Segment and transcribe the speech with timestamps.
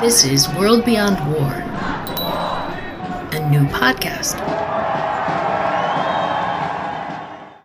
[0.00, 1.52] This is World Beyond War,
[3.32, 4.38] a new podcast.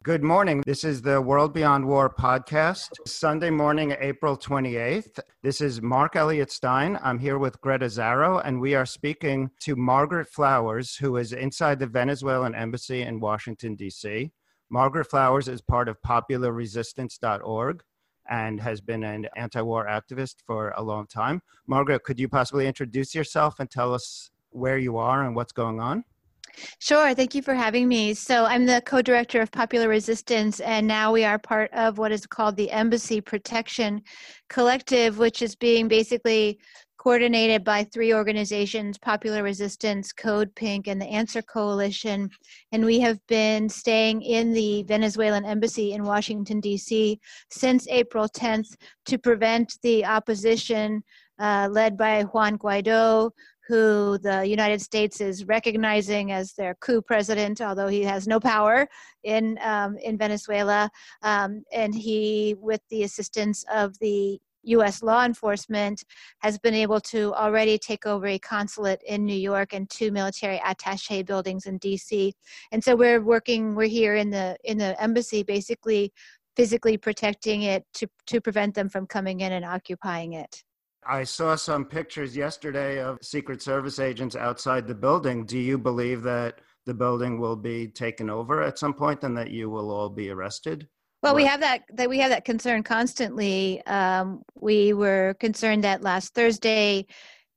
[0.01, 0.63] Good morning.
[0.65, 5.19] This is the World Beyond War podcast, Sunday morning, April 28th.
[5.43, 6.97] This is Marc Eliot Stein.
[7.03, 11.77] I'm here with Greta Zarro, and we are speaking to Margaret Flowers, who is inside
[11.77, 14.31] the Venezuelan embassy in Washington, D.C.
[14.71, 17.83] Margaret Flowers is part of popularresistance.org
[18.29, 21.41] and has been an anti war activist for a long time.
[21.67, 25.79] Margaret, could you possibly introduce yourself and tell us where you are and what's going
[25.79, 26.03] on?
[26.79, 27.15] Sure.
[27.15, 28.13] Thank you for having me.
[28.13, 32.11] So, I'm the co director of Popular Resistance, and now we are part of what
[32.11, 34.01] is called the Embassy Protection
[34.49, 36.59] Collective, which is being basically
[37.03, 42.29] coordinated by three organizations Popular Resistance, Code Pink, and the Answer Coalition.
[42.71, 47.19] And we have been staying in the Venezuelan embassy in Washington, D.C.
[47.51, 48.77] since April 10th
[49.07, 51.03] to prevent the opposition
[51.39, 53.31] uh, led by Juan Guaido.
[53.69, 58.89] Who the United States is recognizing as their coup president, although he has no power
[59.23, 65.03] in um, in Venezuela, um, and he, with the assistance of the U.S.
[65.03, 66.03] law enforcement
[66.39, 70.57] has been able to already take over a consulate in New York and two military
[70.59, 72.33] attaché buildings in D.C.
[72.71, 73.75] And so we're working.
[73.75, 76.13] We're here in the in the embassy, basically
[76.55, 80.63] physically protecting it to to prevent them from coming in and occupying it.
[81.05, 85.45] I saw some pictures yesterday of Secret Service agents outside the building.
[85.45, 89.51] Do you believe that the building will be taken over at some point and that
[89.51, 90.87] you will all be arrested?
[91.23, 93.81] Well, we have that that we have that concern constantly.
[93.85, 97.07] Um, we were concerned that last Thursday,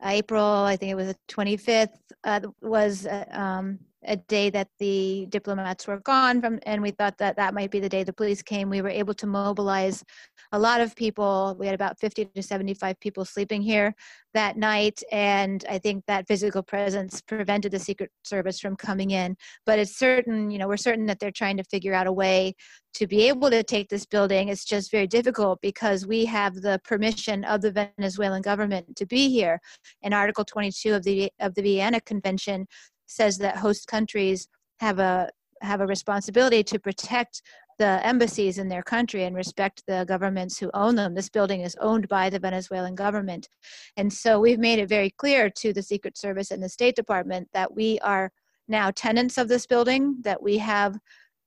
[0.05, 1.89] April, I think it was the 25th,
[2.23, 7.19] uh, was uh, um, a day that the diplomats were gone from, and we thought
[7.19, 8.71] that that might be the day the police came.
[8.71, 10.05] We were able to mobilize
[10.53, 11.57] a lot of people.
[11.59, 13.95] We had about 50 to 75 people sleeping here
[14.35, 19.37] that night, and I think that physical presence prevented the Secret Service from coming in.
[19.65, 22.55] But it's certain, you know, we're certain that they're trying to figure out a way
[22.95, 24.49] to be able to take this building.
[24.49, 29.29] It's just very difficult because we have the permission of the Venezuelan government to be
[29.29, 29.61] here.
[30.03, 32.67] In Article 22 of the of the Vienna Convention
[33.07, 34.49] says that host countries
[34.81, 35.31] have a
[35.63, 37.41] have a responsibility to protect
[37.79, 41.15] the embassies in their country and respect the governments who own them.
[41.15, 43.49] This building is owned by the Venezuelan government.
[43.97, 47.49] And so we've made it very clear to the Secret Service and the State Department
[47.53, 48.31] that we are
[48.69, 50.99] now tenants of this building, that we have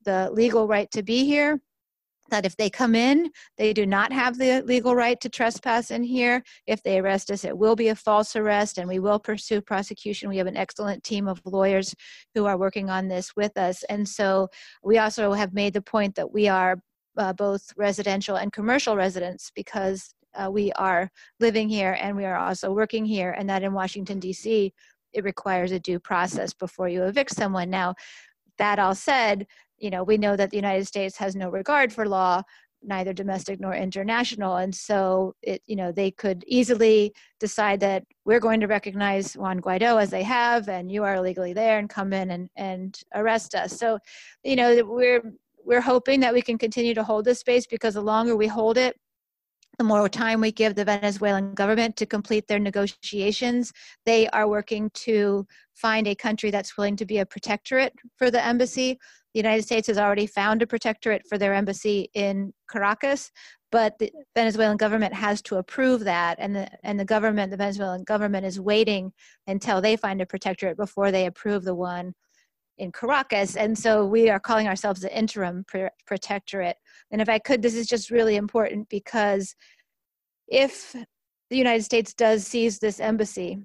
[0.06, 1.60] the legal right to be here,
[2.30, 6.04] that if they come in, they do not have the legal right to trespass in
[6.04, 6.44] here.
[6.68, 10.30] If they arrest us, it will be a false arrest and we will pursue prosecution.
[10.30, 11.94] We have an excellent team of lawyers
[12.36, 13.84] who are working on this with us.
[13.84, 14.50] And so
[14.84, 16.80] we also have made the point that we are
[17.18, 22.38] uh, both residential and commercial residents because uh, we are living here and we are
[22.38, 24.72] also working here, and that in Washington, D.C.,
[25.12, 27.70] it requires a due process before you evict someone.
[27.70, 27.96] Now,
[28.58, 29.48] that all said,
[29.80, 32.42] you know, we know that the United States has no regard for law,
[32.82, 34.58] neither domestic nor international.
[34.58, 39.60] And so it, you know, they could easily decide that we're going to recognize Juan
[39.62, 43.56] Guaido as they have, and you are illegally there and come in and, and arrest
[43.56, 43.78] us.
[43.78, 44.00] So,
[44.44, 45.22] you know, we're
[45.66, 48.78] we're hoping that we can continue to hold this space because the longer we hold
[48.78, 48.96] it,
[49.78, 53.72] the more time we give the Venezuelan government to complete their negotiations.
[54.06, 58.44] They are working to find a country that's willing to be a protectorate for the
[58.44, 59.00] embassy.
[59.34, 63.32] The United States has already found a protectorate for their embassy in Caracas,
[63.72, 68.04] but the Venezuelan government has to approve that, and the and the government, the Venezuelan
[68.04, 69.14] government, is waiting
[69.46, 72.14] until they find a protectorate before they approve the one
[72.80, 73.56] in Caracas.
[73.56, 75.66] And so we are calling ourselves the interim
[76.08, 76.78] protectorate.
[77.12, 79.56] And if I could, this is just really important because
[80.48, 80.96] if
[81.50, 83.60] the United States does seize this embassy,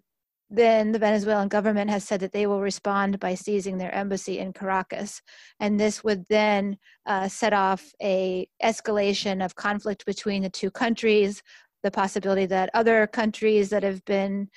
[0.50, 4.52] then the Venezuelan government has said that they will respond by seizing their embassy in
[4.52, 5.22] Caracas,
[5.60, 11.42] and this would then uh, set off a escalation of conflict between the two countries.
[11.82, 14.48] The possibility that other countries that have been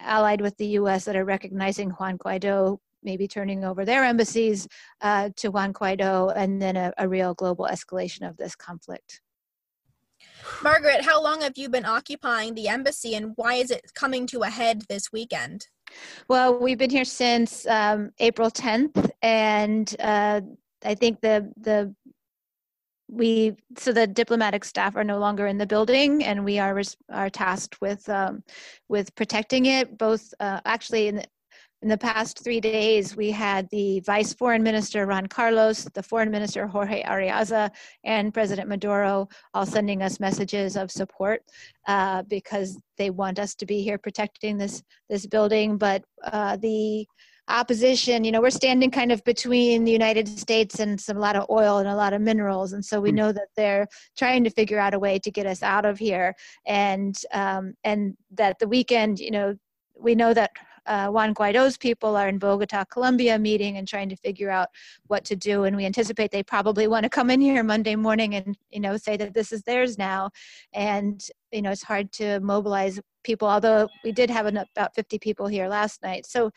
[0.00, 1.04] allied with the U.S.
[1.06, 4.66] that are recognizing Juan Guaido maybe turning over their embassies
[5.02, 9.20] uh, to Juan Guaido, and then a, a real global escalation of this conflict.
[10.62, 14.40] Margaret, how long have you been occupying the embassy and why is it coming to
[14.40, 15.68] a head this weekend?
[16.28, 20.40] Well, we've been here since um, April 10th, and uh,
[20.84, 21.94] I think the the
[23.08, 27.30] we so the diplomatic staff are no longer in the building, and we are are
[27.30, 28.42] tasked with um,
[28.88, 29.98] with protecting it.
[29.98, 31.24] Both uh, actually in
[31.84, 36.30] in the past three days, we had the Vice Foreign Minister Ron Carlos, the Foreign
[36.30, 37.70] Minister Jorge Arreaza,
[38.04, 41.42] and President Maduro all sending us messages of support
[41.86, 45.76] uh, because they want us to be here protecting this this building.
[45.76, 47.06] But uh, the
[47.48, 51.36] opposition you know we're standing kind of between the united states and some a lot
[51.36, 53.16] of oil and a lot of minerals and so we hmm.
[53.16, 53.86] know that they're
[54.16, 56.34] trying to figure out a way to get us out of here
[56.66, 59.54] and um, and that the weekend you know
[59.94, 60.52] we know that
[60.86, 64.68] uh, Juan Guaido's people are in Bogota, Colombia, meeting and trying to figure out
[65.06, 65.64] what to do.
[65.64, 68.96] And we anticipate they probably want to come in here Monday morning and you know
[68.96, 70.30] say that this is theirs now.
[70.72, 73.48] And you know it's hard to mobilize people.
[73.48, 76.50] Although we did have an, about 50 people here last night, so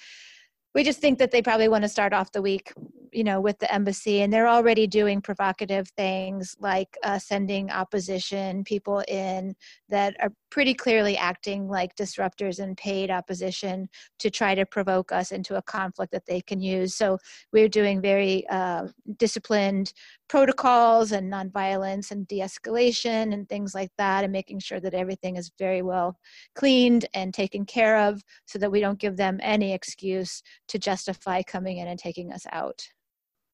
[0.75, 2.73] we just think that they probably want to start off the week
[3.17, 8.63] you know with the embassy and they're already doing provocative things like uh, sending opposition
[8.63, 9.55] people in
[9.89, 15.31] that are pretty clearly acting like disruptors and paid opposition to try to provoke us
[15.31, 16.93] into a conflict that they can use.
[16.95, 17.17] So
[17.51, 18.87] we're doing very uh,
[19.17, 19.93] disciplined
[20.29, 25.51] protocols and nonviolence and de-escalation and things like that and making sure that everything is
[25.57, 26.17] very well
[26.55, 31.41] cleaned and taken care of so that we don't give them any excuse to justify
[31.41, 32.87] coming in and taking us out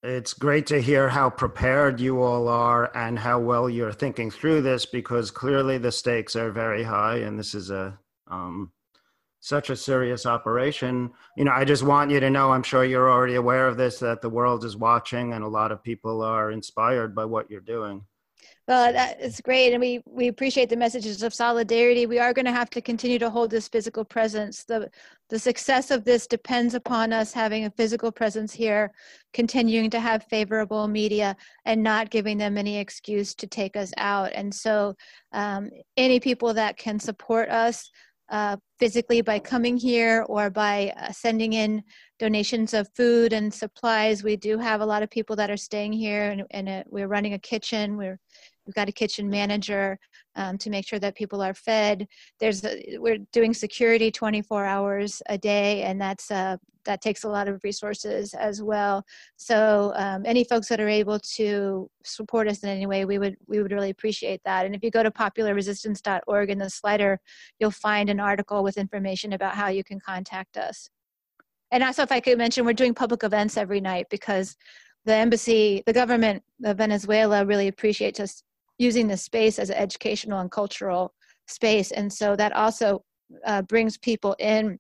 [0.04, 4.62] it's great to hear how prepared you all are and how well you're thinking through
[4.62, 7.98] this because clearly the stakes are very high and this is a
[8.28, 8.72] um,
[9.40, 11.12] such a serious operation.
[11.38, 14.00] You know, I just want you to know, I'm sure you're already aware of this,
[14.00, 17.60] that the world is watching and a lot of people are inspired by what you're
[17.60, 18.06] doing.
[18.66, 22.06] Well, that is great, and we we appreciate the messages of solidarity.
[22.06, 24.64] We are going to have to continue to hold this physical presence.
[24.64, 24.90] the
[25.30, 28.94] The success of this depends upon us having a physical presence here,
[29.34, 34.32] continuing to have favorable media, and not giving them any excuse to take us out.
[34.34, 34.96] And so,
[35.34, 37.90] um, any people that can support us
[38.30, 41.84] uh, physically by coming here or by uh, sending in
[42.18, 44.24] donations of food and supplies.
[44.24, 47.10] We do have a lot of people that are staying here, and, and uh, we're
[47.10, 47.98] running a kitchen.
[47.98, 48.20] We're
[48.66, 50.00] We've got a kitchen manager
[50.36, 52.08] um, to make sure that people are fed.
[52.40, 57.30] There's a, we're doing security 24 hours a day, and that's uh, that takes a
[57.30, 59.06] lot of resources as well.
[59.38, 63.38] So um, any folks that are able to support us in any way, we would
[63.48, 64.66] we would really appreciate that.
[64.66, 67.20] And if you go to popularresistance.org in the slider,
[67.60, 70.90] you'll find an article with information about how you can contact us.
[71.72, 74.56] And also, if I could mention, we're doing public events every night because
[75.06, 78.44] the embassy, the government of Venezuela really appreciates us
[78.78, 81.14] using the space as an educational and cultural
[81.48, 81.92] space.
[81.92, 83.04] And so that also
[83.46, 84.80] uh, brings people in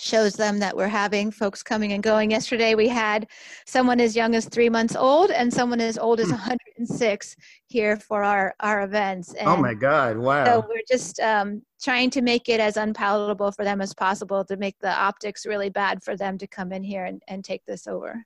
[0.00, 2.30] shows them that we're having folks coming and going.
[2.30, 3.26] Yesterday we had
[3.66, 7.40] someone as young as three months old and someone as old as 106 hmm.
[7.66, 9.34] here for our our events.
[9.34, 10.16] And oh my God!
[10.16, 10.44] Wow.
[10.44, 14.56] So we're just um, trying to make it as unpalatable for them as possible to
[14.56, 17.86] make the optics really bad for them to come in here and, and take this
[17.86, 18.24] over.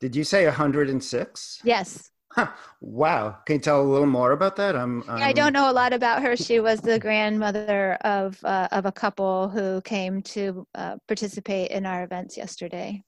[0.00, 1.60] Did you say 106?
[1.62, 2.10] Yes.
[2.32, 2.48] Huh.
[2.80, 3.38] Wow.
[3.44, 4.76] Can you tell a little more about that?
[4.76, 5.22] I'm, I'm...
[5.22, 6.36] I don't know a lot about her.
[6.36, 11.86] She was the grandmother of uh, of a couple who came to uh, participate in
[11.86, 13.02] our events yesterday.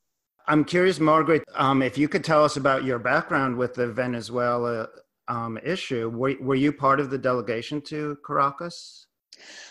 [0.48, 4.88] I'm curious, Margaret, um, if you could tell us about your background with the Venezuela
[5.28, 6.08] um, issue.
[6.10, 9.06] Were, were you part of the delegation to Caracas?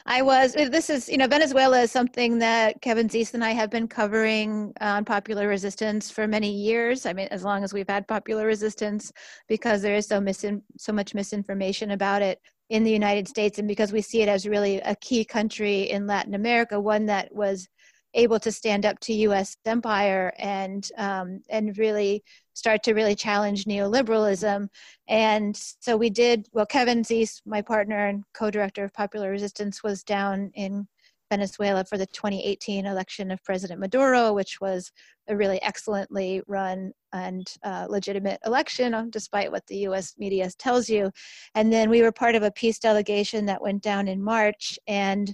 [0.06, 3.52] I was, uh, this is, you know, Venezuela is something that Kevin Zeese and I
[3.52, 7.06] have been covering on popular resistance for many years.
[7.06, 9.12] I mean, as long as we've had popular resistance,
[9.48, 12.40] because there is so, misin- so much misinformation about it
[12.70, 16.08] in the United States, and because we see it as really a key country in
[16.08, 17.68] Latin America, one that was
[18.14, 19.56] able to stand up to U.S.
[19.66, 24.68] empire and um, and really start to really challenge neoliberalism.
[25.08, 26.48] And so we did.
[26.52, 30.88] Well, Kevin Zeese, my partner and co-director of Popular Resistance, was down in
[31.32, 34.92] Venezuela for the 2018 election of President Maduro, which was
[35.30, 40.90] a really excellently run and uh, legitimate election, um, despite what the US media tells
[40.90, 41.10] you.
[41.56, 44.78] And then we were part of a peace delegation that went down in March.
[44.88, 45.34] And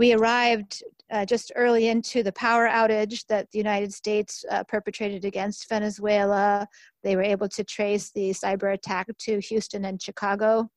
[0.00, 5.26] we arrived uh, just early into the power outage that the United States uh, perpetrated
[5.26, 6.66] against Venezuela.
[7.02, 10.70] They were able to trace the cyber attack to Houston and Chicago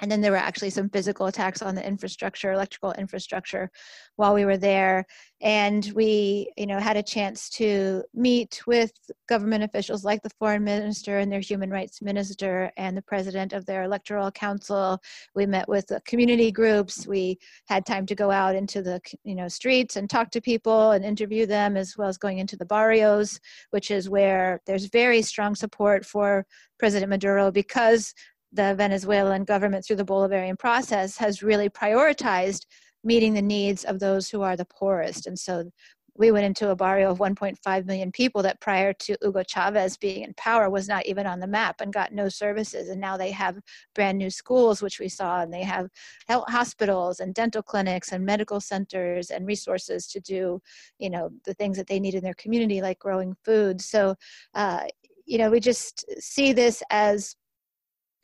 [0.00, 3.70] and then there were actually some physical attacks on the infrastructure electrical infrastructure
[4.16, 5.06] while we were there.
[5.40, 8.92] And we you know had a chance to meet with
[9.28, 13.66] government officials like the foreign minister and their human rights minister and the president of
[13.66, 15.00] their electoral council.
[15.34, 17.06] We met with the community groups.
[17.06, 20.92] We had time to go out into the you know streets and talk to people
[20.92, 25.22] and interview them as well as going into the barrios which is where there's very
[25.22, 26.44] strong support for
[26.78, 28.14] president maduro because
[28.56, 32.66] the Venezuelan government through the Bolivarian process has really prioritized
[33.04, 35.26] meeting the needs of those who are the poorest.
[35.26, 35.70] And so
[36.18, 40.22] we went into a barrio of 1.5 million people that prior to Hugo Chavez being
[40.22, 42.88] in power was not even on the map and got no services.
[42.88, 43.58] And now they have
[43.94, 45.88] brand new schools, which we saw, and they have
[46.28, 50.62] hospitals and dental clinics and medical centers and resources to do,
[50.98, 53.82] you know, the things that they need in their community, like growing food.
[53.82, 54.14] So,
[54.54, 54.84] uh,
[55.26, 57.36] you know, we just see this as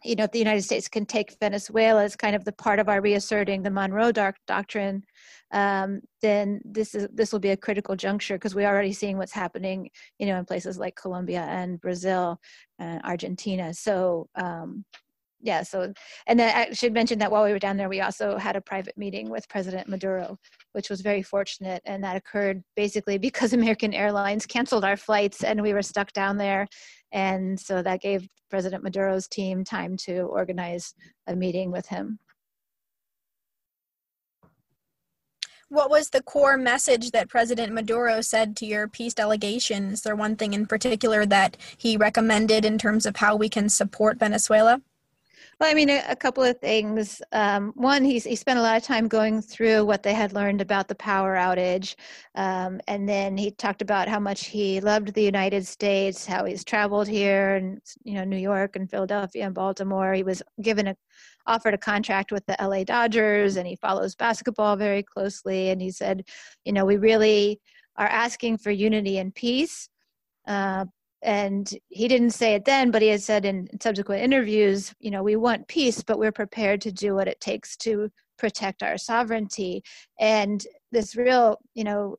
[0.04, 3.00] you know, the United States can take Venezuela as kind of the part of our
[3.00, 5.02] reasserting the Monroe doc- Doctrine,
[5.52, 9.32] um, then this is this will be a critical juncture because we're already seeing what's
[9.32, 12.40] happening, you know, in places like Colombia and Brazil
[12.78, 13.74] and Argentina.
[13.74, 14.84] So, um,
[15.42, 15.62] yeah.
[15.62, 15.92] So,
[16.26, 18.60] and then I should mention that while we were down there, we also had a
[18.60, 20.38] private meeting with President Maduro,
[20.72, 25.60] which was very fortunate, and that occurred basically because American Airlines canceled our flights and
[25.60, 26.66] we were stuck down there
[27.12, 30.94] and so that gave President Maduro's team time to organize
[31.26, 32.18] a meeting with him.
[35.68, 39.92] What was the core message that President Maduro said to your peace delegation?
[39.92, 43.70] Is there one thing in particular that he recommended in terms of how we can
[43.70, 44.82] support Venezuela?
[45.60, 47.22] Well, I mean, a, a couple of things.
[47.30, 50.88] Um, one, he spent a lot of time going through what they had learned about
[50.88, 51.94] the power outage.
[52.34, 56.64] Um, and then he talked about how much he loved the United States, how he's
[56.64, 60.14] traveled here and, you know, New York and Philadelphia and Baltimore.
[60.14, 60.96] He was given a,
[61.46, 65.70] offered a contract with the LA Dodgers and he follows basketball very closely.
[65.70, 66.24] And he said,
[66.64, 67.60] you know, we really
[67.96, 69.88] are asking for unity and peace.
[70.46, 70.86] Uh,
[71.22, 75.22] and he didn't say it then but he has said in subsequent interviews you know
[75.22, 78.10] we want peace but we're prepared to do what it takes to
[78.42, 79.84] protect our sovereignty.
[80.18, 82.16] And this real you know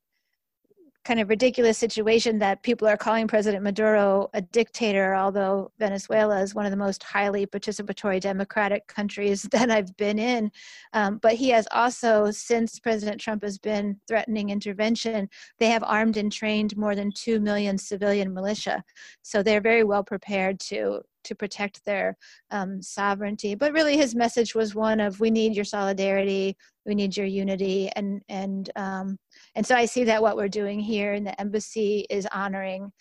[1.03, 6.55] kind of ridiculous situation that people are calling President Maduro a dictator, although Venezuela is
[6.55, 10.51] one of the most highly participatory democratic countries that I've been in.
[10.93, 15.29] Um, but he has also, since President Trump has been threatening intervention,
[15.59, 18.83] they have armed and trained more than 2 million civilian militia.
[19.21, 22.17] So they're very well prepared to to protect their
[22.51, 23.55] um, sovereignty.
[23.55, 27.89] But really, his message was one of we need your solidarity, we need your unity,
[27.95, 29.17] and and um,
[29.55, 32.91] and so I see that what we're doing here in the embassy is honoring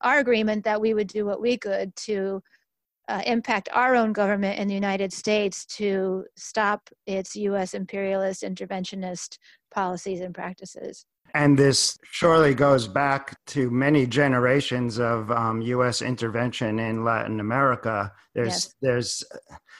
[0.00, 2.42] our agreement that we would do what we could to.
[3.08, 7.74] Uh, impact our own government in the United States to stop its U.S.
[7.74, 9.38] imperialist interventionist
[9.74, 11.04] policies and practices.
[11.34, 16.02] And this surely goes back to many generations of um, U.S.
[16.02, 18.12] intervention in Latin America.
[18.34, 18.74] There's yes.
[18.82, 19.24] there's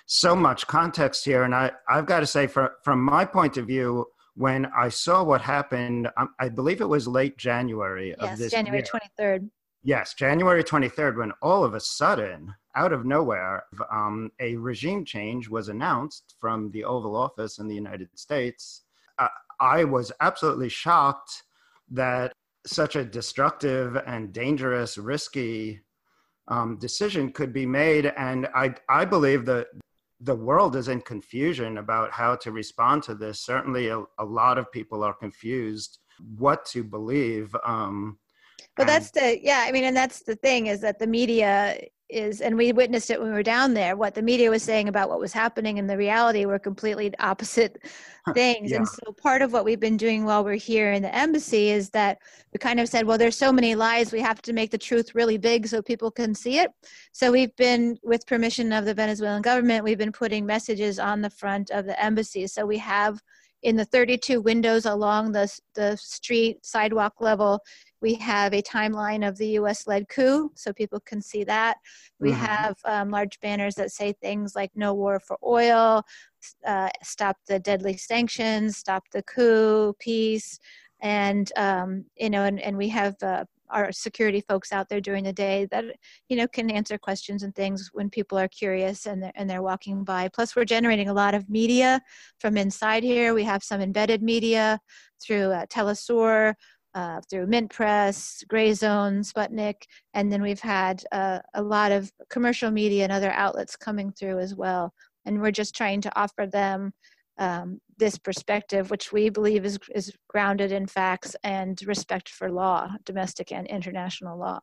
[0.07, 3.67] so much context here, and I I've got to say, from from my point of
[3.67, 8.39] view, when I saw what happened, um, I believe it was late January yes, of
[8.39, 9.51] this January twenty third.
[9.83, 15.05] Yes, January twenty third, when all of a sudden, out of nowhere, um, a regime
[15.05, 18.83] change was announced from the Oval Office in the United States.
[19.19, 19.29] Uh,
[19.61, 21.43] I was absolutely shocked
[21.91, 22.33] that
[22.67, 25.81] such a destructive and dangerous, risky
[26.49, 28.07] um, decision could be made.
[28.17, 29.67] And I, I believe that
[30.23, 33.41] the world is in confusion about how to respond to this.
[33.41, 35.99] Certainly, a, a lot of people are confused
[36.38, 37.55] what to believe.
[37.64, 38.19] Um,
[38.76, 39.64] but that's the yeah.
[39.67, 41.76] I mean, and that's the thing is that the media
[42.12, 44.88] is and we witnessed it when we were down there what the media was saying
[44.88, 47.78] about what was happening and the reality were completely opposite
[48.35, 48.71] things.
[48.71, 48.78] Yeah.
[48.78, 51.90] and so part of what we've been doing while we're here in the embassy is
[51.90, 52.19] that
[52.52, 55.14] we kind of said well there's so many lies we have to make the truth
[55.14, 56.71] really big so people can see it.
[57.12, 61.31] So we've been with permission of the venezuelan government we've been putting messages on the
[61.31, 62.47] front of the embassy.
[62.47, 63.21] So we have
[63.62, 67.61] in the 32 windows along the, the street sidewalk level
[68.03, 71.79] we have a timeline of the US led coup, so people can see that.
[72.19, 72.45] We mm-hmm.
[72.45, 76.03] have um, large banners that say things like no war for oil,
[76.67, 80.59] uh, stop the deadly sanctions, stop the coup, peace.
[81.01, 85.25] And, um, you know, and, and we have uh, our security folks out there during
[85.25, 85.85] the day that
[86.29, 89.63] you know can answer questions and things when people are curious and they're, and they're
[89.63, 92.01] walking by plus we're generating a lot of media
[92.39, 94.79] from inside here we have some embedded media
[95.23, 96.55] through uh, telesur
[96.95, 99.83] uh, through Mint Press, Gray Zone, Sputnik,
[100.15, 104.39] and then we've had uh, a lot of commercial media and other outlets coming through
[104.39, 104.93] as well.
[105.25, 106.93] And we're just trying to offer them
[107.39, 112.91] um, this perspective, which we believe is, is grounded in facts and respect for law,
[113.05, 114.61] domestic and international law.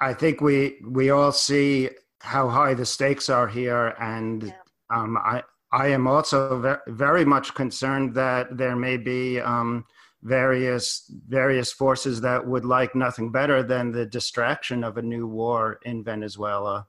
[0.00, 4.52] I think we we all see how high the stakes are here, and yeah.
[4.90, 9.84] um, I I am also ve- very much concerned that there may be um,
[10.22, 15.78] various various forces that would like nothing better than the distraction of a new war
[15.84, 16.86] in Venezuela.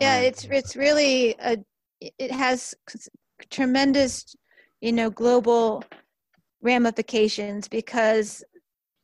[0.00, 1.58] Yeah, and, it's it's really a
[2.00, 2.74] it has
[3.50, 4.34] tremendous,
[4.80, 5.84] you know, global
[6.62, 8.42] ramifications because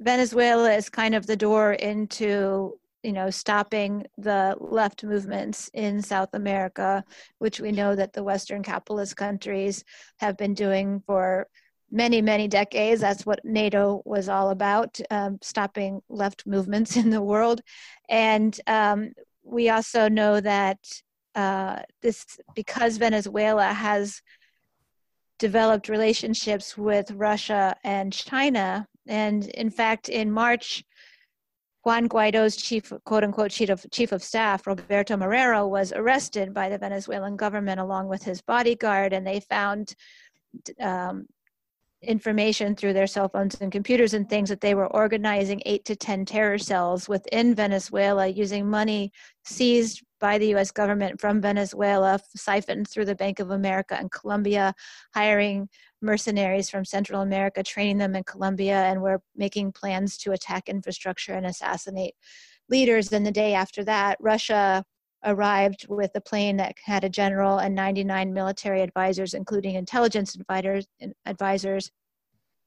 [0.01, 6.31] Venezuela is kind of the door into you know stopping the left movements in South
[6.33, 7.05] America,
[7.39, 9.85] which we know that the Western capitalist countries
[10.19, 11.47] have been doing for
[11.95, 13.01] many many decades.
[13.01, 17.61] That's what NATO was all about, um, stopping left movements in the world,
[18.09, 20.79] and um, we also know that
[21.35, 24.23] uh, this because Venezuela has
[25.39, 28.87] developed relationships with Russia and China.
[29.07, 30.85] And in fact, in March,
[31.83, 36.69] Juan Guaido's chief, quote unquote, chief of, chief of staff, Roberto Marrero, was arrested by
[36.69, 39.95] the Venezuelan government along with his bodyguard, and they found
[40.81, 41.27] um,
[42.05, 45.97] information through their cell phones and computers and things that they were organizing eight to
[45.97, 49.13] 10 terror cells within Venezuela using money
[49.45, 54.75] seized by the US government from Venezuela, siphoned through the Bank of America and Colombia,
[55.15, 55.69] hiring
[56.01, 61.35] mercenaries from Central America, training them in Colombia, and were making plans to attack infrastructure
[61.35, 62.15] and assassinate
[62.69, 63.13] leaders.
[63.13, 64.85] And the day after that, Russia
[65.25, 70.37] arrived with a plane that had a general and 99 military advisors, including intelligence
[71.27, 71.91] advisors,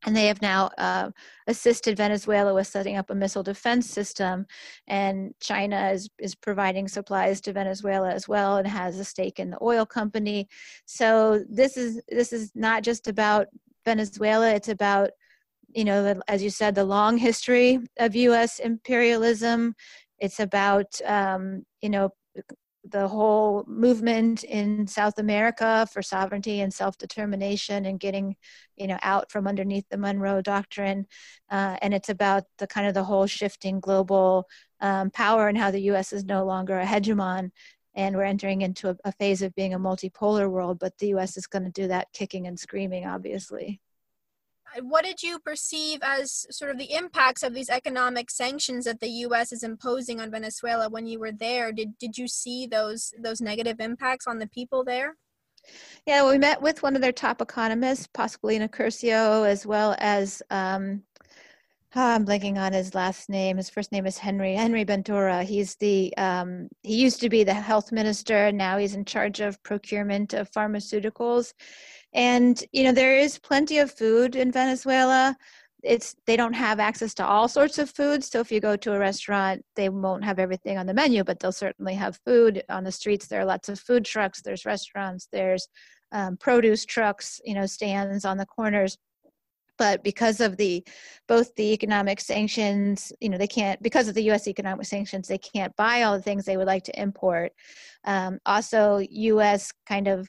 [0.06, 1.10] and they have now uh,
[1.48, 4.46] assisted Venezuela with setting up a missile defense system.
[4.88, 9.50] And China is, is providing supplies to Venezuela as well and has a stake in
[9.50, 10.48] the oil company.
[10.86, 13.48] So this is this is not just about
[13.86, 15.10] Venezuela, it's about
[15.74, 18.60] you know, as you said, the long history of U.S.
[18.60, 19.76] imperialism.
[20.20, 22.12] It's about um, you know
[22.90, 28.36] the whole movement in South America for sovereignty and self-determination and getting,
[28.76, 31.06] you know, out from underneath the Monroe Doctrine,
[31.50, 34.48] uh, and it's about the kind of the whole shifting global
[34.80, 36.14] um, power and how the U.S.
[36.14, 37.52] is no longer a hegemon,
[37.96, 40.80] and we're entering into a, a phase of being a multipolar world.
[40.80, 41.38] But the U.S.
[41.38, 43.82] is going to do that kicking and screaming, obviously
[44.82, 49.10] what did you perceive as sort of the impacts of these economic sanctions that the
[49.10, 49.52] U.S.
[49.52, 51.72] is imposing on Venezuela when you were there?
[51.72, 55.16] Did did you see those those negative impacts on the people there?
[56.06, 61.04] Yeah, we met with one of their top economists, Pascualina Curcio, as well as um,
[61.96, 63.58] oh, I'm blanking on his last name.
[63.58, 65.44] His first name is Henry Henry Ventura.
[65.44, 68.52] He's the um, he used to be the health minister.
[68.52, 71.54] Now he's in charge of procurement of pharmaceuticals
[72.18, 75.38] and you know there is plenty of food in venezuela.
[75.84, 78.94] It's they don't have access to all sorts of foods so if you go to
[78.94, 82.84] a restaurant they won't have everything on the menu but they'll certainly have food on
[82.84, 83.28] the streets.
[83.28, 84.42] There are lots of food trucks.
[84.42, 85.30] There's restaurants.
[85.32, 85.70] There's
[86.12, 88.98] um, produce trucks you know stands on the corners.
[89.78, 90.84] But because of the
[91.28, 95.38] both the economic sanctions you know they can't because of the us economic sanctions they
[95.38, 97.52] can't buy all the things they would like to import.
[98.06, 100.28] Um, also us kind of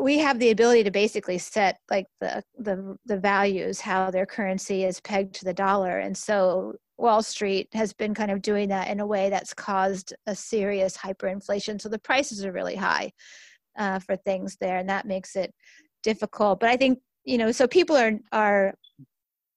[0.00, 4.84] we have the ability to basically set like the, the the values how their currency
[4.84, 5.98] is pegged to the dollar.
[5.98, 10.14] And so wall street has been kind of doing that in a way that's caused
[10.26, 11.80] a serious hyperinflation.
[11.80, 13.12] So the prices are really high
[13.76, 15.52] uh, for things there and that makes it
[16.02, 16.60] difficult.
[16.60, 18.74] But i think you know so people are are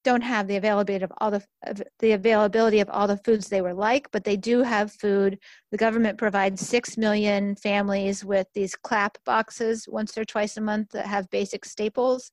[0.07, 3.59] don't have the availability of all the of the availability of all the foods they
[3.59, 5.37] were like, but they do have food.
[5.71, 10.91] The government provides six million families with these clap boxes once or twice a month
[10.93, 12.31] that have basic staples.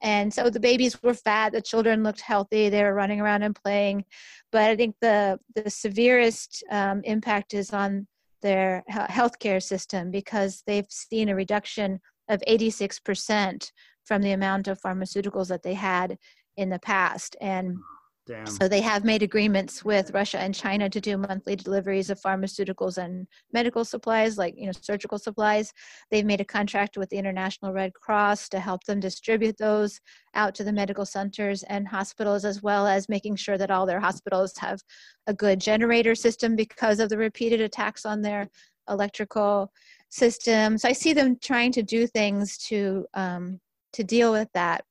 [0.00, 3.60] And so the babies were fat, the children looked healthy, they were running around and
[3.64, 4.04] playing.
[4.52, 8.06] But I think the the severest um, impact is on
[8.42, 13.72] their healthcare system because they've seen a reduction of 86%
[14.04, 16.16] from the amount of pharmaceuticals that they had
[16.58, 17.36] in the past.
[17.40, 17.78] And
[18.26, 18.46] Damn.
[18.46, 22.98] so they have made agreements with Russia and China to do monthly deliveries of pharmaceuticals
[22.98, 25.72] and medical supplies, like you know surgical supplies.
[26.10, 29.98] They've made a contract with the International Red Cross to help them distribute those
[30.34, 34.00] out to the medical centers and hospitals, as well as making sure that all their
[34.00, 34.80] hospitals have
[35.26, 38.50] a good generator system because of the repeated attacks on their
[38.90, 39.72] electrical
[40.10, 40.76] system.
[40.76, 43.60] So I see them trying to do things to um,
[43.94, 44.84] to deal with that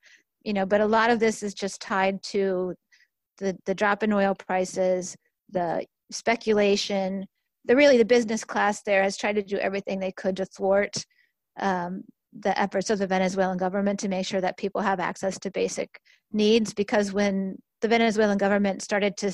[0.47, 2.73] you know but a lot of this is just tied to
[3.37, 5.15] the the drop in oil prices
[5.49, 7.25] the speculation
[7.65, 11.05] the really the business class there has tried to do everything they could to thwart
[11.59, 12.01] um,
[12.39, 15.99] the efforts of the venezuelan government to make sure that people have access to basic
[16.31, 19.29] needs because when the venezuelan government started to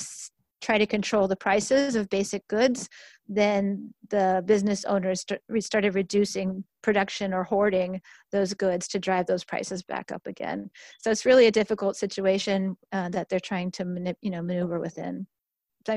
[0.63, 2.89] try to control the prices of basic goods,
[3.27, 9.43] then the business owners st- started reducing production or hoarding those goods to drive those
[9.43, 10.69] prices back up again.
[10.99, 14.79] So it's really a difficult situation uh, that they're trying to manip- you know maneuver
[14.79, 15.27] within.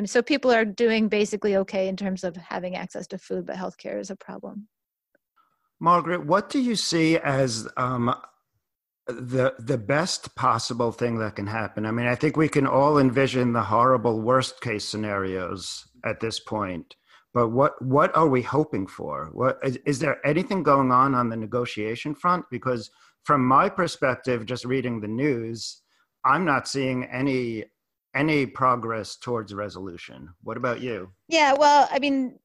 [0.07, 4.01] So people are doing basically okay in terms of having access to food, but healthcare
[4.01, 4.67] is a problem.
[5.79, 8.12] Margaret, what do you see as um,
[9.07, 11.87] the the best possible thing that can happen.
[11.87, 16.41] I mean, I think we can all envision the horrible worst case scenarios at this
[16.41, 16.97] point.
[17.37, 19.29] But what what are we hoping for?
[19.35, 22.46] What is, is there anything going on on the negotiation front?
[22.51, 22.90] Because
[23.25, 25.83] from my perspective, just reading the news,
[26.25, 27.66] I'm not seeing any
[28.14, 30.31] any progress towards resolution.
[30.44, 31.12] What about you?
[31.29, 32.38] Yeah, well, I mean,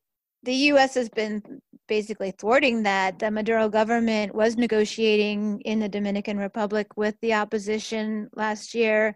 [0.43, 0.95] the U.S.
[0.95, 1.41] has been
[1.87, 3.17] basically thwarting that.
[3.17, 9.15] The Maduro government was negotiating in the Dominican Republic with the opposition last year.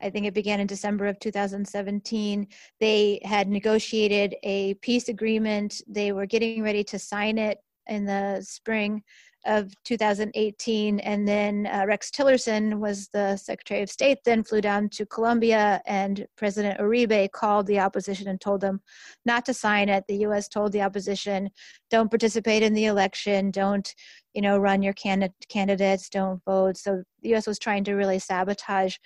[0.00, 2.46] I think it began in December of 2017.
[2.80, 5.80] They had negotiated a peace agreement.
[5.88, 9.02] They were getting ready to sign it in the spring
[9.46, 10.98] of 2018.
[11.00, 15.80] And then uh, Rex Tillerson was the Secretary of State, then flew down to Colombia,
[15.86, 18.80] and President Uribe called the opposition and told them
[19.24, 20.04] not to sign it.
[20.08, 20.48] The U.S.
[20.48, 21.50] told the opposition,
[21.90, 23.94] don't participate in the election, don't
[24.34, 26.76] you know, run your can- candidates, don't vote.
[26.76, 27.46] So the U.S.
[27.46, 28.96] was trying to really sabotage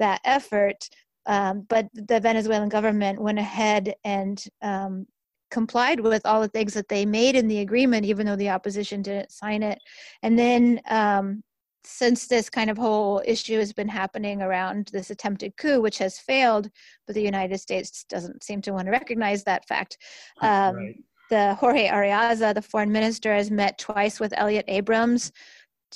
[0.00, 0.88] that effort.
[1.26, 5.06] Um, but the Venezuelan government went ahead and um,
[5.50, 9.02] complied with all the things that they made in the agreement, even though the opposition
[9.02, 9.78] didn't sign it.
[10.22, 11.42] And then, um,
[11.82, 16.18] since this kind of whole issue has been happening around this attempted coup, which has
[16.18, 16.68] failed,
[17.06, 19.96] but the United States doesn't seem to want to recognize that fact.
[20.42, 20.94] Um, right.
[21.30, 25.30] The Jorge Arreaza, the foreign minister, has met twice with Elliott Abrams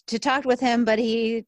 [0.06, 1.44] to talk with him, but he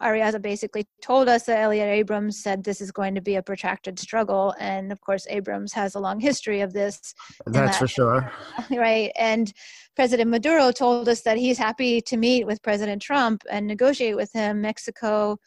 [0.00, 3.98] Arreaza basically told us that Elliott Abrams said this is going to be a protracted
[3.98, 4.54] struggle.
[4.58, 7.14] And of course, Abrams has a long history of this.
[7.46, 8.32] That's that, for sure.
[8.70, 9.10] Right.
[9.16, 9.52] And
[9.96, 14.32] President Maduro told us that he's happy to meet with President Trump and negotiate with
[14.32, 14.60] him.
[14.60, 15.38] Mexico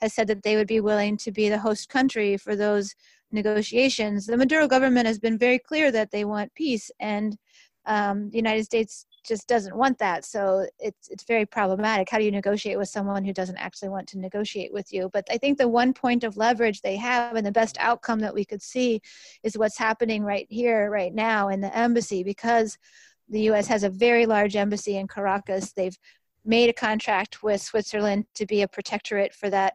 [0.00, 2.94] has said that they would be willing to be the host country for those
[3.30, 4.26] negotiations.
[4.26, 6.90] The Maduro government has been very clear that they want peace.
[6.98, 7.36] And
[7.86, 10.24] um, the United States just doesn't want that.
[10.24, 12.08] So it's it's very problematic.
[12.10, 15.10] How do you negotiate with someone who doesn't actually want to negotiate with you?
[15.12, 18.34] But i think the one point of leverage they have and the best outcome that
[18.34, 19.00] we could see
[19.42, 22.78] is what's happening right here right now in the embassy because
[23.28, 25.72] the us has a very large embassy in caracas.
[25.72, 25.98] They've
[26.44, 29.74] made a contract with switzerland to be a protectorate for that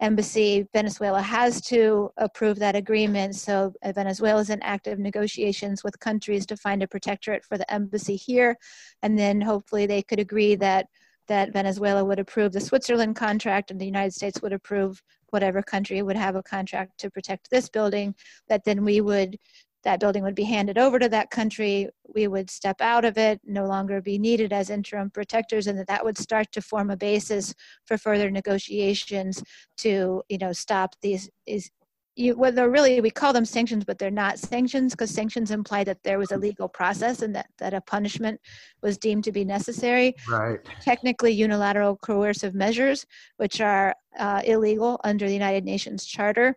[0.00, 3.36] embassy, Venezuela has to approve that agreement.
[3.36, 7.72] So uh, Venezuela is in active negotiations with countries to find a protectorate for the
[7.72, 8.56] embassy here,
[9.02, 10.86] and then hopefully they could agree that
[11.26, 16.02] that Venezuela would approve the Switzerland contract and the United States would approve whatever country
[16.02, 18.14] would have a contract to protect this building.
[18.48, 19.38] That then we would
[19.84, 21.88] that building would be handed over to that country.
[22.14, 25.86] We would step out of it, no longer be needed as interim protectors, and that
[25.88, 27.54] that would start to form a basis
[27.86, 29.42] for further negotiations
[29.78, 31.70] to, you know, stop these, these
[32.16, 36.02] you, whether really we call them sanctions, but they're not sanctions because sanctions imply that
[36.04, 38.40] there was a legal process and that, that a punishment
[38.82, 40.14] was deemed to be necessary.
[40.28, 40.60] Right.
[40.80, 43.04] Technically, unilateral coercive measures,
[43.38, 46.56] which are uh, illegal under the United Nations Charter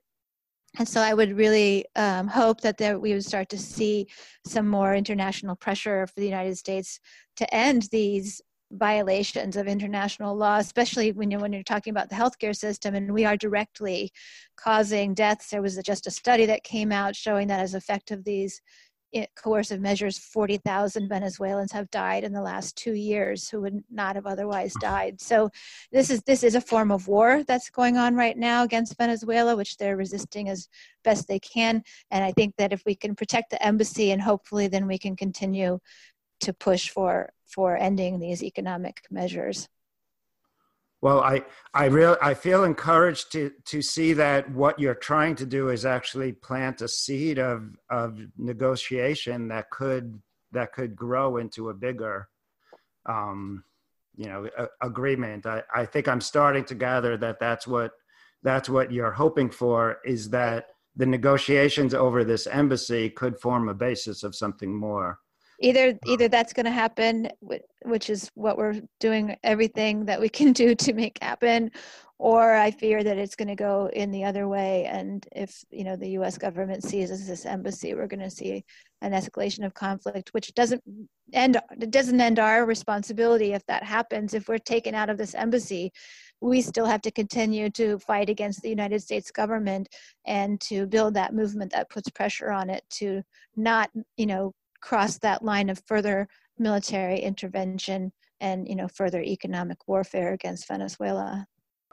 [0.77, 4.07] and so I would really um, hope that there, we would start to see
[4.45, 6.99] some more international pressure for the United States
[7.37, 12.15] to end these violations of international law, especially when you're, when you're talking about the
[12.15, 14.11] healthcare system, and we are directly
[14.57, 15.49] causing deaths.
[15.49, 18.23] There was just a study that came out showing that as effect of
[19.35, 24.25] coercive measures, 40,000 Venezuelans have died in the last two years who would not have
[24.25, 25.21] otherwise died.
[25.21, 25.49] So
[25.91, 29.55] this is this is a form of war that's going on right now against Venezuela,
[29.55, 30.67] which they're resisting as
[31.03, 31.83] best they can.
[32.11, 35.15] And I think that if we can protect the embassy, and hopefully then we can
[35.15, 35.79] continue
[36.41, 39.67] to push for for ending these economic measures.
[41.01, 45.45] Well, I I real I feel encouraged to to see that what you're trying to
[45.45, 50.19] do is actually plant a seed of of negotiation that could
[50.53, 52.29] that could grow into a bigger
[53.05, 53.63] um,
[54.15, 55.45] you know a, agreement.
[55.45, 57.91] I, I think I'm starting to gather that that's what
[58.41, 63.73] that's what you're hoping for is that the negotiations over this embassy could form a
[63.73, 65.19] basis of something more
[65.59, 67.29] either um, either that's going to happen
[67.83, 71.71] which is what we're doing everything that we can do to make happen
[72.19, 75.83] or i fear that it's going to go in the other way and if you
[75.83, 78.63] know the us government seizes this embassy we're going to see
[79.01, 80.81] an escalation of conflict which doesn't
[81.33, 84.33] end it doesn't end our responsibility if that happens.
[84.33, 85.91] If we're taken out of this embassy
[86.41, 89.89] we still have to continue to fight against the United States government
[90.25, 93.23] and to build that movement that puts pressure on it to
[93.55, 94.53] not, you know,
[94.87, 101.45] cross that line of further military intervention and you know further economic warfare against Venezuela.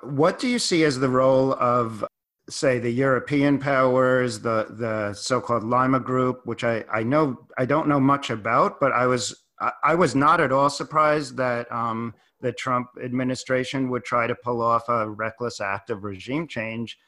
[0.03, 2.05] What do you see as the role of
[2.49, 7.89] say the European powers, the the so-called Lima group, which I, I know I don't
[7.89, 9.45] know much about, but I was
[9.83, 14.61] I, was not at all surprised that um, the Trump administration would try to pull
[14.61, 16.99] off a reckless act of regime change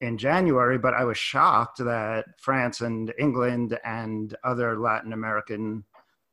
[0.00, 5.84] in January, but I was shocked that France and England and other Latin American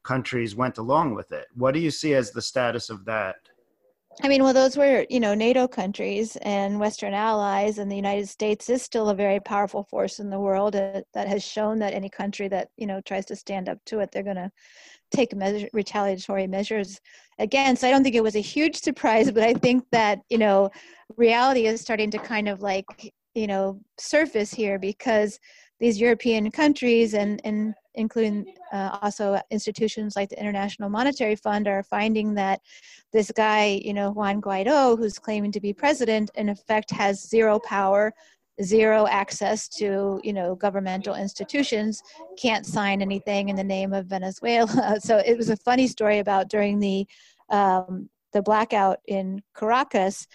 [0.03, 1.47] countries went along with it.
[1.55, 3.37] What do you see as the status of that?
[4.23, 8.29] I mean, well, those were, you know, NATO countries and Western allies, and the United
[8.29, 11.93] States is still a very powerful force in the world uh, that has shown that
[11.93, 14.49] any country that, you know, tries to stand up to it, they're going to
[15.11, 17.01] take measure, retaliatory measures
[17.39, 17.75] again.
[17.75, 20.69] So I don't think it was a huge surprise, but I think that, you know,
[21.17, 25.39] reality is starting to kind of like, you know, surface here because
[25.79, 31.83] these European countries and, and including uh, also institutions like the International Monetary Fund, are
[31.83, 32.61] finding that
[33.11, 37.59] this guy, you know, Juan Guaido, who's claiming to be president, in effect has zero
[37.59, 38.13] power,
[38.63, 42.01] zero access to, you know, governmental institutions,
[42.37, 44.97] can't sign anything in the name of Venezuela.
[44.99, 47.05] so it was a funny story about during the
[47.49, 50.27] um, the blackout in Caracas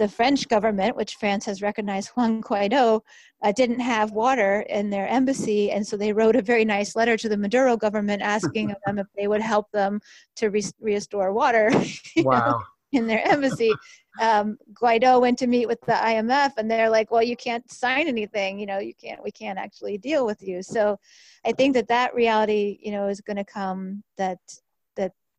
[0.00, 3.02] the French government, which France has recognized Juan Guaido,
[3.42, 5.70] uh, didn't have water in their embassy.
[5.70, 9.06] And so they wrote a very nice letter to the Maduro government asking them if
[9.16, 10.00] they would help them
[10.36, 11.70] to re- restore water
[12.16, 12.62] wow.
[12.92, 13.72] in their embassy.
[14.20, 18.08] Um, Guaido went to meet with the IMF and they're like, well, you can't sign
[18.08, 18.58] anything.
[18.58, 20.62] You know, you can't, we can't actually deal with you.
[20.62, 20.98] So
[21.44, 24.38] I think that that reality, you know, is going to come that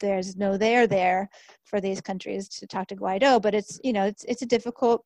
[0.01, 1.29] there's no there there
[1.63, 5.05] for these countries to talk to Guaido, but it's you know it's it's a difficult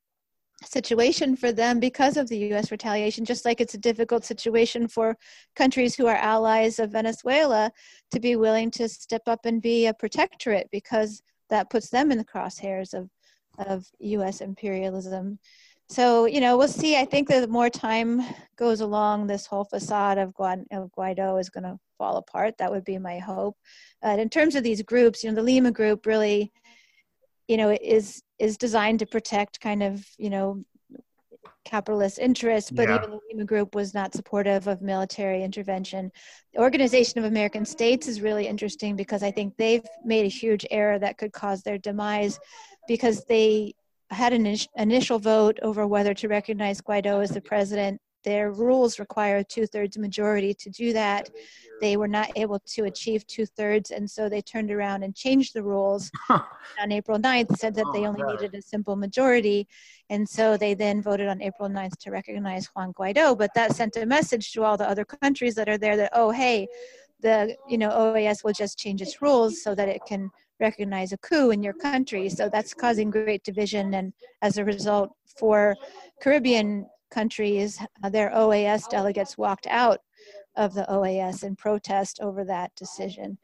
[0.63, 5.17] situation for them because of the US retaliation, just like it's a difficult situation for
[5.55, 7.71] countries who are allies of Venezuela
[8.11, 12.17] to be willing to step up and be a protectorate because that puts them in
[12.17, 13.09] the crosshairs of,
[13.67, 15.39] of US imperialism.
[15.87, 16.97] So, you know, we'll see.
[16.97, 18.21] I think that the more time
[18.57, 22.57] goes along, this whole facade of, of Guaido is going to fall apart.
[22.57, 23.55] That would be my hope.
[24.03, 26.51] Uh, in terms of these groups, you know, the Lima group really,
[27.47, 30.63] you know, is is designed to protect kind of, you know,
[31.63, 32.95] capitalist interests, but yeah.
[32.95, 36.11] even the Lima group was not supportive of military intervention.
[36.53, 40.65] The Organization of American States is really interesting because I think they've made a huge
[40.71, 42.39] error that could cause their demise
[42.87, 43.73] because they
[44.11, 49.37] had an initial vote over whether to recognize Guaido as the president their rules require
[49.37, 51.29] a two thirds majority to do that.
[51.79, 55.53] They were not able to achieve two thirds, and so they turned around and changed
[55.53, 56.45] the rules oh
[56.81, 59.67] on April 9th, said that they oh, only needed a simple majority.
[60.09, 63.37] And so they then voted on April 9th to recognize Juan Guaido.
[63.37, 66.31] But that sent a message to all the other countries that are there that, oh,
[66.31, 66.67] hey,
[67.21, 71.17] the you know OAS will just change its rules so that it can recognize a
[71.17, 72.29] coup in your country.
[72.29, 75.75] So that's causing great division, and as a result, four
[76.21, 79.99] Caribbean countries, uh, their OAS delegates walked out
[80.55, 83.37] of the OAS in protest over that decision.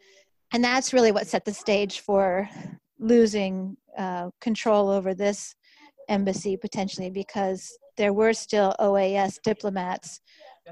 [0.54, 2.50] And that's really what set the stage for
[3.00, 5.56] losing uh, control over this
[6.10, 10.21] embassy potentially because there were still OAS diplomats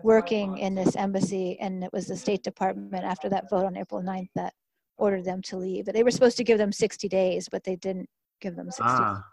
[0.04, 4.02] working in this embassy, and it was the State Department after that vote on April
[4.02, 4.54] 9th that
[5.00, 5.86] ordered them to leave.
[5.86, 8.10] They were supposed to give them 60 days, but they didn't
[8.42, 9.24] give them 60 ah.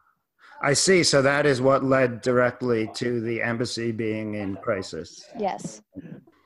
[0.62, 1.02] I see.
[1.02, 5.26] So that is what led directly to the embassy being in crisis.
[5.38, 5.83] Yes.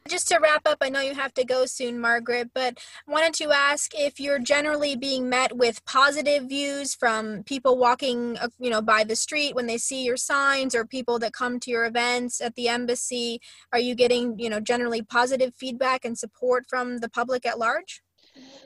[0.08, 3.34] Just to wrap up, I know you have to go soon, Margaret, but I wanted
[3.34, 8.70] to ask if you're generally being met with positive views from people walking, uh, you
[8.70, 11.84] know, by the street when they see your signs, or people that come to your
[11.84, 13.40] events at the embassy.
[13.72, 18.02] Are you getting, you know, generally positive feedback and support from the public at large?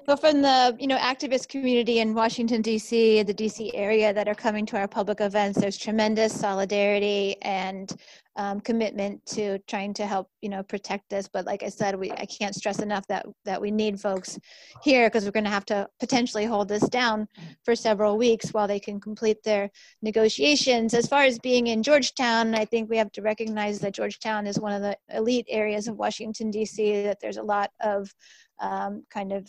[0.07, 3.23] Well, from the you know activist community in Washington D.C.
[3.23, 3.75] the D.C.
[3.75, 7.91] area that are coming to our public events, there's tremendous solidarity and
[8.37, 11.27] um, commitment to trying to help you know protect this.
[11.27, 14.39] But like I said, we I can't stress enough that that we need folks
[14.83, 17.27] here because we're going to have to potentially hold this down
[17.65, 19.71] for several weeks while they can complete their
[20.03, 20.93] negotiations.
[20.93, 24.61] As far as being in Georgetown, I think we have to recognize that Georgetown is
[24.61, 27.05] one of the elite areas of Washington D.C.
[27.05, 28.13] That there's a lot of
[28.61, 29.49] um, kind of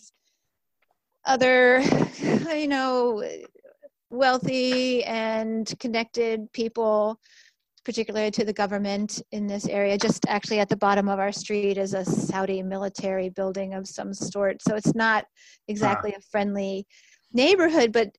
[1.26, 1.80] other,
[2.54, 3.24] you know,
[4.10, 7.20] wealthy and connected people,
[7.84, 9.98] particularly to the government in this area.
[9.98, 14.14] Just actually at the bottom of our street is a Saudi military building of some
[14.14, 14.62] sort.
[14.62, 15.26] So it's not
[15.68, 16.86] exactly a friendly
[17.34, 18.10] neighborhood, but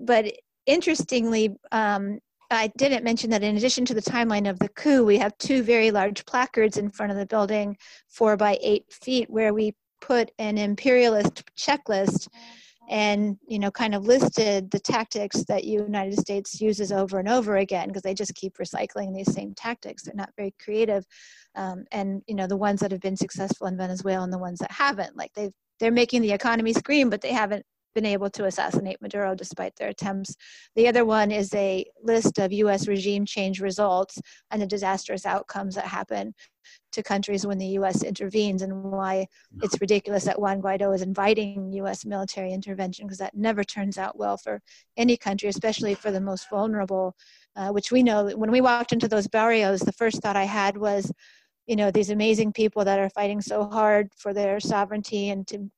[0.00, 0.32] but
[0.66, 2.18] interestingly, um,
[2.50, 5.62] I didn't mention that in addition to the timeline of the coup, we have two
[5.62, 7.76] very large placards in front of the building,
[8.08, 9.74] four by eight feet, where we
[10.06, 12.28] put an imperialist checklist
[12.90, 17.56] and you know kind of listed the tactics that united states uses over and over
[17.56, 21.06] again because they just keep recycling these same tactics they're not very creative
[21.54, 24.58] um, and you know the ones that have been successful in venezuela and the ones
[24.58, 27.64] that haven't like they they're making the economy scream but they haven't
[27.94, 30.34] been able to assassinate Maduro despite their attempts.
[30.74, 34.18] The other one is a list of US regime change results
[34.50, 36.34] and the disastrous outcomes that happen
[36.92, 39.26] to countries when the US intervenes and why
[39.62, 44.18] it's ridiculous that Juan Guaido is inviting US military intervention because that never turns out
[44.18, 44.60] well for
[44.96, 47.16] any country, especially for the most vulnerable,
[47.56, 50.76] uh, which we know when we walked into those barrios, the first thought I had
[50.76, 51.12] was,
[51.66, 55.70] you know, these amazing people that are fighting so hard for their sovereignty and to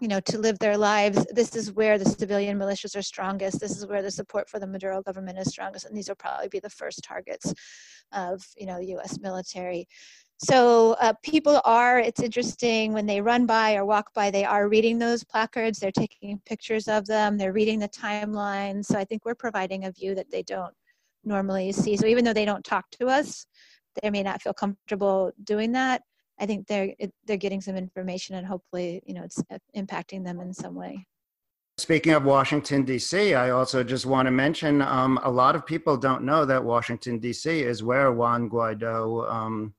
[0.00, 1.24] you know, to live their lives.
[1.30, 3.60] This is where the civilian militias are strongest.
[3.60, 6.48] This is where the support for the Maduro government is strongest, and these will probably
[6.48, 7.54] be the first targets
[8.12, 9.20] of, you know, U.S.
[9.20, 9.86] military.
[10.44, 11.98] So uh, people are.
[11.98, 14.30] It's interesting when they run by or walk by.
[14.30, 15.78] They are reading those placards.
[15.78, 17.36] They're taking pictures of them.
[17.38, 18.84] They're reading the timeline.
[18.84, 20.74] So I think we're providing a view that they don't
[21.24, 21.96] normally see.
[21.96, 23.46] So even though they don't talk to us,
[24.02, 26.02] they may not feel comfortable doing that
[26.38, 26.92] I think they're
[27.26, 31.06] they're getting some information and hopefully you know it's uh, impacting them in some way.
[31.76, 35.96] Speaking of Washington D.C., I also just want to mention um, a lot of people
[35.96, 37.62] don't know that Washington D.C.
[37.62, 39.74] is where Juan Guaido um,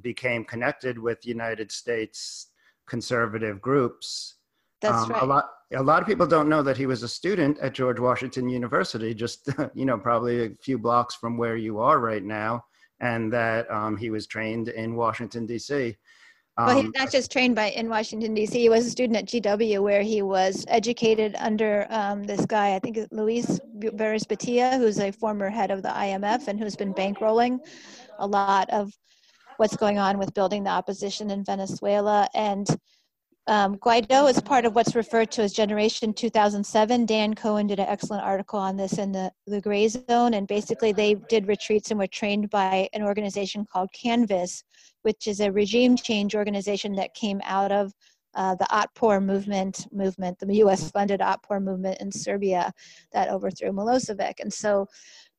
[0.00, 2.48] became connected with United States
[2.86, 4.36] conservative groups.
[4.80, 5.22] That's um, right.
[5.22, 8.00] A lot a lot of people don't know that he was a student at George
[8.00, 12.64] Washington University, just you know probably a few blocks from where you are right now
[13.00, 15.96] and that um, he was trained in Washington D.C.
[16.56, 18.58] Um, well, he's not just trained by in Washington D.C.
[18.58, 22.80] He was a student at GW, where he was educated under um, this guy, I
[22.80, 27.60] think Luis Berrizbeitia, who's a former head of the IMF and who's been bankrolling
[28.18, 28.92] a lot of
[29.58, 32.28] what's going on with building the opposition in Venezuela.
[32.34, 32.66] And
[33.48, 37.06] um, Guaido is part of what's referred to as Generation 2007.
[37.06, 40.92] Dan Cohen did an excellent article on this in the, the Gray Zone, and basically
[40.92, 44.62] they did retreats and were trained by an organization called Canvas,
[45.02, 47.92] which is a regime change organization that came out of
[48.34, 52.70] uh, the Otpor movement, movement, the U.S.-funded Otpor movement in Serbia
[53.12, 54.34] that overthrew Milosevic.
[54.40, 54.86] And so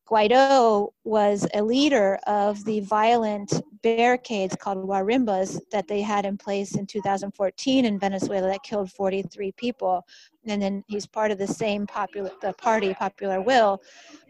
[0.10, 6.76] Guaido was a leader of the violent barricades called guarimbas that they had in place
[6.76, 10.06] in 2014 in Venezuela that killed 43 people.
[10.48, 13.82] And then he's part of the same popular the party Popular Will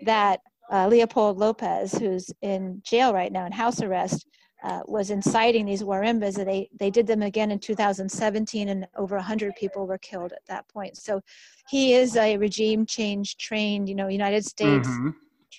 [0.04, 4.28] that uh, Leopold Lopez, who's in jail right now in house arrest,
[4.62, 6.36] uh, was inciting these guarimbas.
[6.36, 10.68] They they did them again in 2017, and over 100 people were killed at that
[10.68, 10.98] point.
[10.98, 11.22] So
[11.70, 14.90] he is a regime change trained, you know, United States.
[14.90, 15.10] Mm-hmm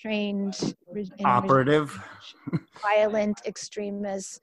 [0.01, 0.75] trained
[1.23, 1.97] operative,
[2.81, 4.39] violent extremist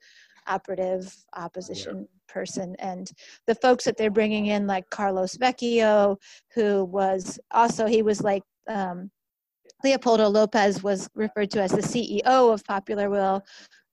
[0.47, 2.33] operative opposition yeah.
[2.33, 3.11] person and
[3.45, 6.17] the folks that they're bringing in like carlos vecchio
[6.55, 9.11] who was also he was like um,
[9.83, 13.43] leopoldo lopez was referred to as the ceo of popular will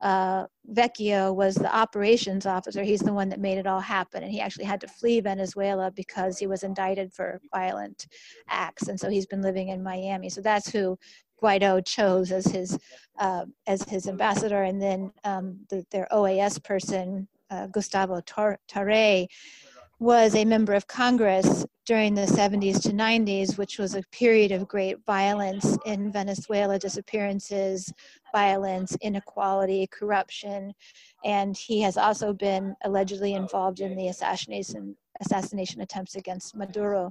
[0.03, 2.83] uh, Vecchio was the operations officer.
[2.83, 4.23] He's the one that made it all happen.
[4.23, 8.07] And he actually had to flee Venezuela because he was indicted for violent
[8.49, 8.89] acts.
[8.89, 10.29] And so he's been living in Miami.
[10.29, 10.99] So that's who
[11.43, 12.79] Guaido chose as his
[13.19, 19.27] uh, as his ambassador, and then um, the, their OAS person, uh, Gustavo Tarre,
[19.99, 24.69] was a member of Congress during the 70s to 90s, which was a period of
[24.69, 27.93] great violence in Venezuela, disappearances,
[28.33, 30.75] violence, inequality, corruption,
[31.25, 37.11] and he has also been allegedly involved in the assassination assassination attempts against Maduro.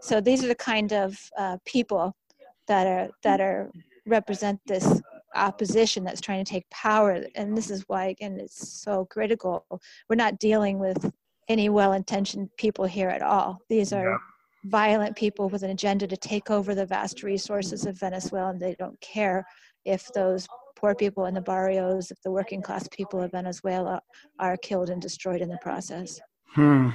[0.00, 2.16] So these are the kind of uh, people
[2.66, 3.70] that are that are
[4.06, 5.00] represent this
[5.34, 7.24] opposition that's trying to take power.
[7.34, 9.66] And this is why again it's so critical.
[10.08, 11.10] We're not dealing with
[11.48, 13.58] any well-intentioned people here at all.
[13.68, 14.16] These are yeah.
[14.64, 18.74] violent people with an agenda to take over the vast resources of venezuela and they
[18.78, 19.44] don't care
[19.84, 20.46] if those
[20.76, 24.00] poor people in the barrios if the working class people of venezuela
[24.38, 26.20] are killed and destroyed in the process.
[26.48, 26.90] Hmm.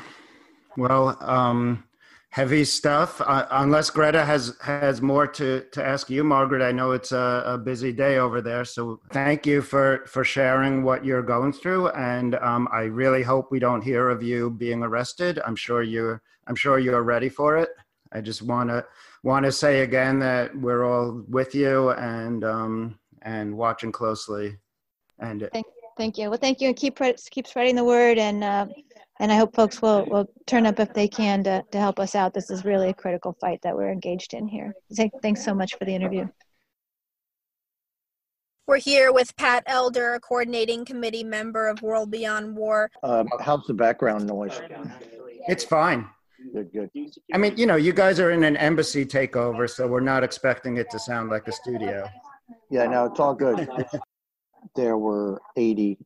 [0.78, 1.84] Well um
[2.30, 3.22] heavy stuff.
[3.22, 6.62] Uh, unless Greta has has more to to ask you, Margaret.
[6.62, 10.84] I know it's a, a busy day over there, so thank you for for sharing
[10.84, 11.90] what you're going through.
[11.90, 15.40] And um, I really hope we don't hear of you being arrested.
[15.46, 17.70] I'm sure you're I'm sure you're ready for it.
[18.12, 18.86] I just want to
[19.24, 24.58] want to say again that we're all with you and um, and watching closely.
[25.20, 25.74] And thank you.
[25.98, 26.30] Thank you.
[26.30, 27.00] Well, thank you, and keep
[27.32, 28.44] keep spreading the word and.
[28.44, 28.68] Uh,
[29.20, 32.16] and I hope folks will, will turn up if they can to, to help us
[32.16, 32.34] out.
[32.34, 34.74] This is really a critical fight that we're engaged in here.
[35.22, 36.28] Thanks so much for the interview.
[38.66, 42.90] We're here with Pat Elder, a coordinating committee member of World Beyond War.
[43.02, 44.62] Um, how's the background noise?
[45.48, 46.08] It's fine.
[46.54, 46.90] Good, good.
[47.34, 50.78] I mean, you know, you guys are in an embassy takeover, so we're not expecting
[50.78, 52.08] it to sound like a studio.
[52.70, 53.68] Yeah, no, it's all good.
[54.76, 55.98] there were 80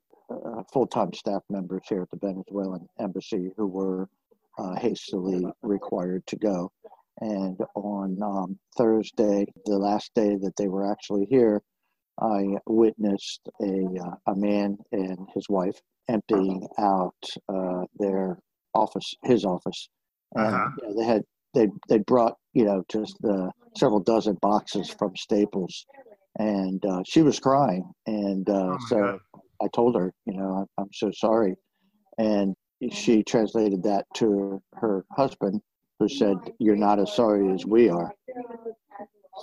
[0.46, 4.10] uh, full-time staff members here at the Venezuelan embassy who were
[4.58, 6.72] uh, hastily required to go.
[7.22, 11.62] And on um, Thursday, the last day that they were actually here,
[12.22, 15.80] I witnessed a, uh, a man and his wife
[16.10, 18.40] emptying out uh, their
[18.74, 19.90] office, his office.
[20.36, 20.70] And Uh-huh.
[20.82, 21.24] you know, they had
[21.54, 23.18] they they brought you know just
[23.78, 25.86] several dozen boxes from Staples,
[26.40, 27.84] and uh, she was crying.
[28.08, 29.20] And uh, Oh so God.
[29.64, 31.56] I told her, you know, I'm, I'm so sorry,
[32.18, 32.56] and
[32.92, 35.62] she translated that to her husband,
[36.00, 38.12] who said, "You're not as sorry as we are."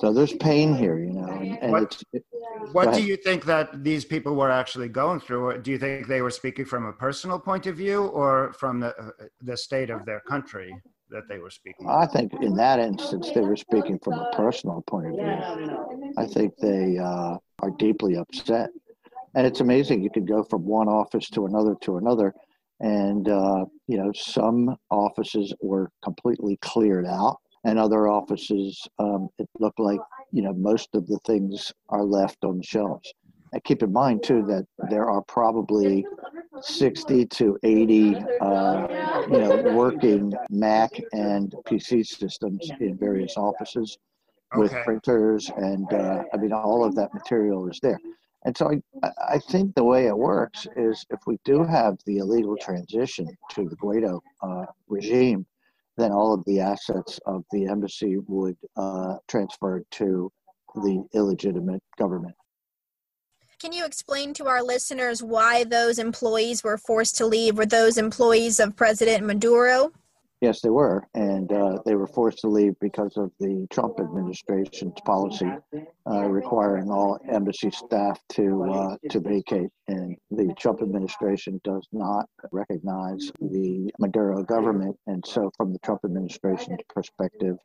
[0.01, 2.25] So there's pain here, you know, and, and What- it's it,
[2.73, 5.63] What do you think that these people were actually going through?
[5.63, 8.91] Do you think they were speaking from a personal point of view or from the,
[8.97, 9.11] uh,
[9.43, 10.71] the state of their country
[11.11, 11.89] that they were speaking?
[11.89, 16.13] I think in that instance they were speaking from a personal point of view.
[16.17, 18.71] I think they uh, are deeply upset,
[19.35, 20.03] and it's amazing.
[20.03, 22.35] You could go from one office to another to another,
[22.81, 29.49] and uh, you know some offices were completely cleared out, and other offices um, it
[29.59, 30.01] looked like
[30.33, 33.13] you know most of the things are left on the shelves.
[33.53, 36.07] And keep in mind too that there are probably
[36.61, 38.87] 60 to 80 uh,
[39.29, 43.99] you know working Mac and PC systems in various offices
[44.57, 44.83] with Okay.
[44.85, 47.99] printers and uh, I mean all of that material is there.
[48.45, 48.71] And so
[49.03, 53.29] I, I think the way it works is if we do have the illegal transition
[53.51, 55.47] to the Guaido uh, regime,
[55.99, 60.33] then all of the assets of the embassy would uh, transfer to
[60.77, 62.35] the illegitimate government.
[63.61, 67.59] Can you explain to our listeners why those employees were forced to leave?
[67.59, 69.93] Were those employees of President Maduro?
[70.41, 74.99] Yes, they were, and uh, they were forced to leave because of the Trump administration's
[75.05, 75.51] policy
[76.11, 79.69] uh, requiring all embassy staff to uh, to vacate.
[79.89, 86.01] And the Trump administration does not recognize the Maduro government, and so from the Trump
[86.07, 87.57] administration's perspective,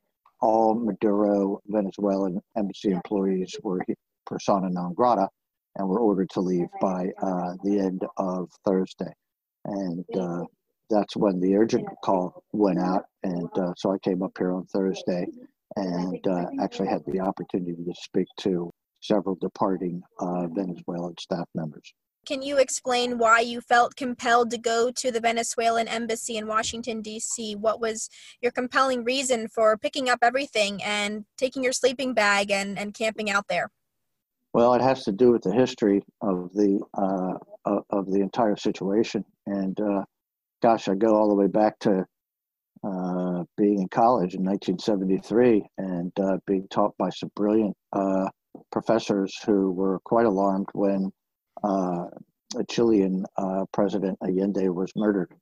[0.42, 3.80] all Maduro Venezuelan embassy employees were
[4.26, 5.30] persona non grata
[5.78, 9.14] and were ordered to leave by uh, the end of Thursday.
[9.66, 10.44] And uh,
[10.90, 13.06] that's when the urgent call went out.
[13.24, 15.28] And uh, so I came up here on Thursday
[15.76, 18.72] and uh, actually had the opportunity to speak to
[19.02, 21.94] several departing uh, Venezuelan staff members.
[22.26, 27.02] Can you explain why you felt compelled to go to the Venezuelan embassy in Washington,
[27.02, 27.56] D.C.?
[27.56, 28.10] What was
[28.42, 33.30] your compelling reason for picking up everything and taking your sleeping bag and, and camping
[33.30, 33.70] out there?
[34.54, 38.56] Well, it has to do with the history of the uh, of, of the entire
[38.56, 40.06] situation, and uh,
[40.62, 42.06] gosh, I go all the way back to
[42.84, 48.28] uh, being in college in 1973 and uh, being taught by some brilliant uh,
[48.72, 51.12] professors who were quite alarmed when
[51.64, 52.06] uh,
[52.58, 55.34] a Chilean uh, president Allende was murdered,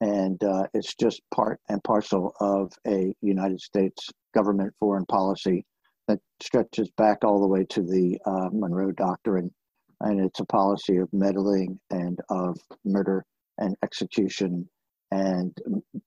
[0.00, 5.64] and uh, it's just part and parcel of a United States government foreign policy
[6.08, 8.18] that stretches back all the way to the
[8.52, 9.50] Monroe Doctrine,
[10.00, 13.24] and it's a policy of meddling and of murder
[13.58, 14.68] and execution
[15.10, 15.56] and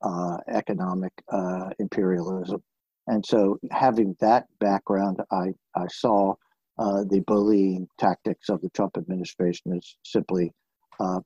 [0.02, 2.62] uh, economic uh, imperialism.
[3.08, 6.36] And so, having that background, I, I saw
[6.78, 10.52] uh, the bullying tactics of the Trump administration as simply
[11.00, 11.20] uh,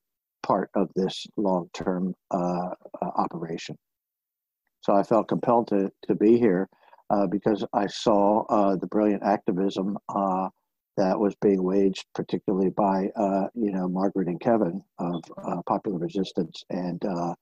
[0.43, 2.37] part of this long term uh,
[3.01, 3.77] uh, operation.
[4.81, 6.69] So, I felt compelled to, to be here
[7.29, 8.43] because I saw
[8.75, 9.97] the brilliant activism
[10.97, 15.97] that was being waged, particularly by uh, you know Margaret and Kevin of uh, Popular
[15.97, 17.33] Resistance and uh,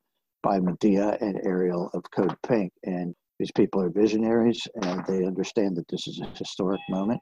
[0.44, 2.72] by Medea and Ariel of Code Pink.
[2.84, 7.22] And these people are visionaries, and they understand that this is a historic moment.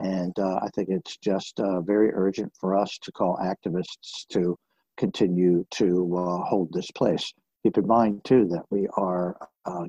[0.00, 4.56] And uh, I think it's just uh, very urgent for us to call activists to
[4.96, 7.32] continue to uh, hold this place.
[7.62, 9.36] Keep in mind too that we are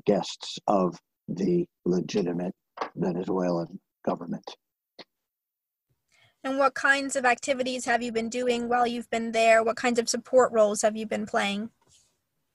[0.06, 2.54] guests of the legitimate
[2.96, 4.44] Venezuelan government.
[6.44, 9.62] And what kinds of activities have you been doing while you've been there?
[9.62, 11.70] What kinds of support roles have you been playing?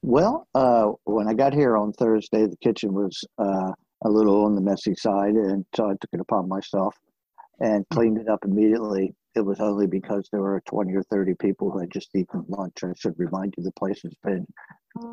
[0.01, 3.71] Well, uh, when I got here on Thursday, the kitchen was uh,
[4.03, 6.95] a little on the messy side, and so I took it upon myself
[7.59, 9.15] and cleaned it up immediately.
[9.35, 12.83] It was only because there were 20 or 30 people who had just eaten lunch.
[12.83, 14.45] I should remind you the place has been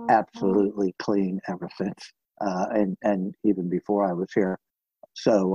[0.09, 4.59] absolutely clean ever since, uh, and and even before I was here.
[5.15, 5.55] So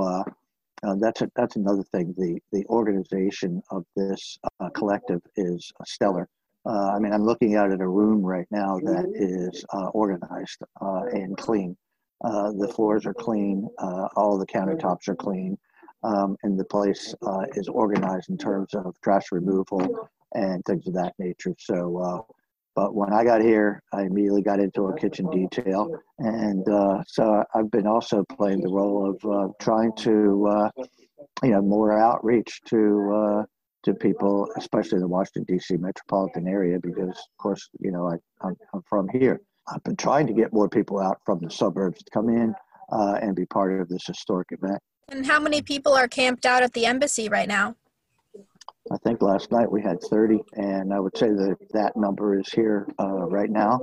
[0.83, 2.13] uh, uh, that's a, that's another thing.
[2.17, 6.27] The the organization of this uh, collective is stellar.
[6.65, 10.61] Uh, I mean, I'm looking out at a room right now that is uh, organized
[10.81, 11.75] uh, and clean.
[12.23, 13.67] Uh, the floors are clean.
[13.77, 15.57] Uh, all the countertops are clean,
[16.03, 20.93] um, and the place uh, is organized in terms of trash removal and things of
[20.93, 21.55] that nature.
[21.57, 22.25] So
[22.75, 25.89] but when I got here, I immediately got into a kitchen detail,
[26.19, 30.69] and uh, so I've been also playing the role of uh, trying to, uh,
[31.43, 33.43] you know, more outreach to uh,
[33.83, 35.77] to people, especially the Washington D.C.
[35.77, 38.15] metropolitan area, because of course, you know, I,
[38.45, 39.41] I'm, I'm from here.
[39.67, 42.53] I've been trying to get more people out from the suburbs to come in
[42.91, 44.79] uh, and be part of this historic event.
[45.09, 47.75] And how many people are camped out at the embassy right now?
[48.91, 52.51] I think last night we had 30, and I would say that that number is
[52.51, 53.79] here uh, right now.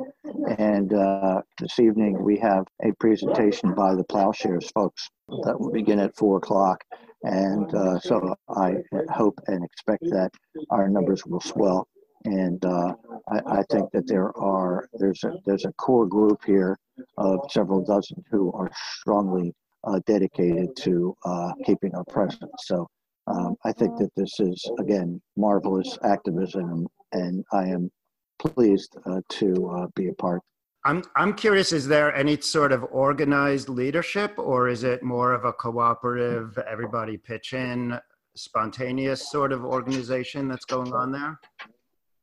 [0.58, 5.08] And uh, this evening we have a presentation by the Plowshares folks
[5.44, 6.82] that will begin at four o'clock.
[7.22, 8.76] And uh, so I
[9.10, 10.30] hope and expect that
[10.70, 11.86] our numbers will swell.
[12.24, 12.94] And uh,
[13.28, 16.76] I, I, think that there are there's a there's a core group here
[17.18, 19.54] of several dozen who are strongly
[19.84, 22.50] uh, dedicated to uh, keeping our presence.
[22.64, 22.88] So
[23.26, 27.90] um, I think that this is, again, marvelous activism, and I am
[28.38, 30.42] pleased uh, to uh, be a part.
[30.84, 35.44] I'm, I'm curious, is there any sort of organized leadership, or is it more of
[35.44, 37.98] a cooperative, everybody pitch in,
[38.36, 41.40] spontaneous sort of organization that's going on there?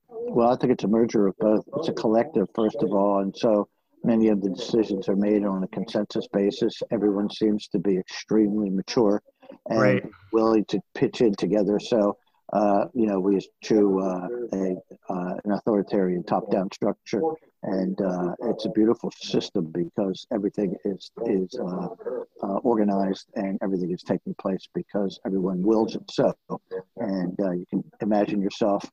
[0.10, 1.66] Well, I think it's a merger of both.
[1.76, 3.68] It's a collective, first of all, and so
[4.06, 6.82] many of the decisions are made on a consensus basis.
[6.92, 9.22] Everyone seems to be extremely mature
[9.70, 10.04] and right.
[10.32, 11.80] willing to pitch in together.
[11.80, 12.18] So,
[12.52, 14.76] uh, you know, we eschew uh, a,
[15.10, 17.22] uh, an authoritarian top-down structure,
[17.64, 21.88] and uh, it's a beautiful system because everything is is uh,
[22.44, 26.34] uh, organized and everything is taking place because everyone wills it so.
[26.98, 28.84] And you can imagine yourself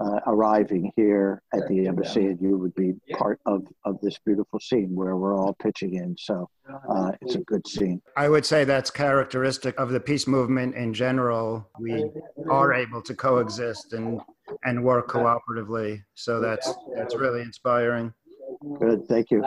[0.00, 4.60] uh, arriving here at the embassy and you would be part of, of this beautiful
[4.60, 6.14] scene where we're all pitching in.
[6.18, 6.48] So
[6.88, 8.02] uh, it's a good scene.
[8.16, 11.70] I would say that's characteristic of the peace movement in general.
[11.78, 12.10] We
[12.50, 14.20] are able to coexist and,
[14.64, 16.02] and work cooperatively.
[16.14, 18.12] So that's, that's really inspiring.
[18.78, 19.06] Good.
[19.08, 19.42] Thank you.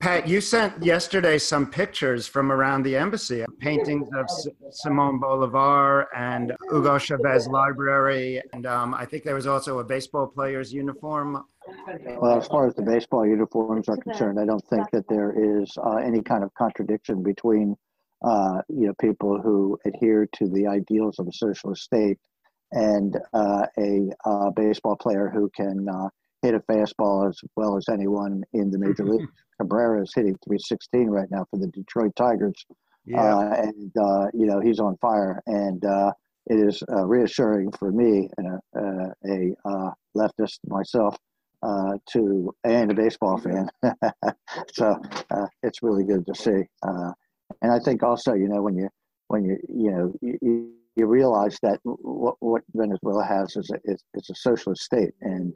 [0.00, 6.08] Pat, you sent yesterday some pictures from around the embassy, paintings of S- Simon Bolivar
[6.16, 11.44] and Hugo Chavez Library, and um, I think there was also a baseball player's uniform.
[12.16, 15.70] Well, as far as the baseball uniforms are concerned, I don't think that there is
[15.76, 17.76] uh, any kind of contradiction between,
[18.24, 22.18] uh, you know, people who adhere to the ideals of a socialist state
[22.72, 26.08] and uh, a uh, baseball player who can uh,
[26.40, 29.30] hit a fastball as well as anyone in the major leagues.
[29.60, 32.64] Cabrera is hitting 316 right now for the Detroit Tigers.
[33.04, 33.20] Yeah.
[33.20, 35.42] Uh, and, uh, you know, he's on fire.
[35.46, 36.12] And uh,
[36.46, 41.16] it is uh, reassuring for me and a, uh, a uh, leftist myself
[42.12, 43.68] to, and a baseball fan.
[44.72, 44.96] so
[45.62, 46.62] it's really good to see.
[47.62, 48.88] and I think also, you know, when you,
[49.28, 54.02] when you, you know, you, you realize that what, what Venezuela has is a, is,
[54.14, 55.12] is a socialist state.
[55.20, 55.54] And,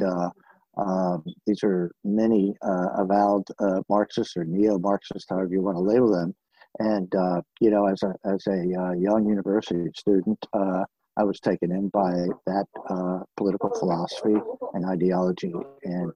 [0.76, 6.12] um, these are many uh, avowed uh, Marxists or neo-Marxists, however you want to label
[6.12, 6.34] them.
[6.80, 10.84] And uh, you know, as a as a uh, young university student, uh,
[11.16, 12.12] I was taken in by
[12.46, 14.34] that uh, political philosophy
[14.72, 15.54] and ideology,
[15.84, 16.12] and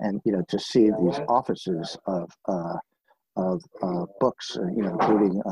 [0.00, 2.30] and you know, to see these offices of
[3.36, 3.62] of
[4.18, 5.42] books, you know, including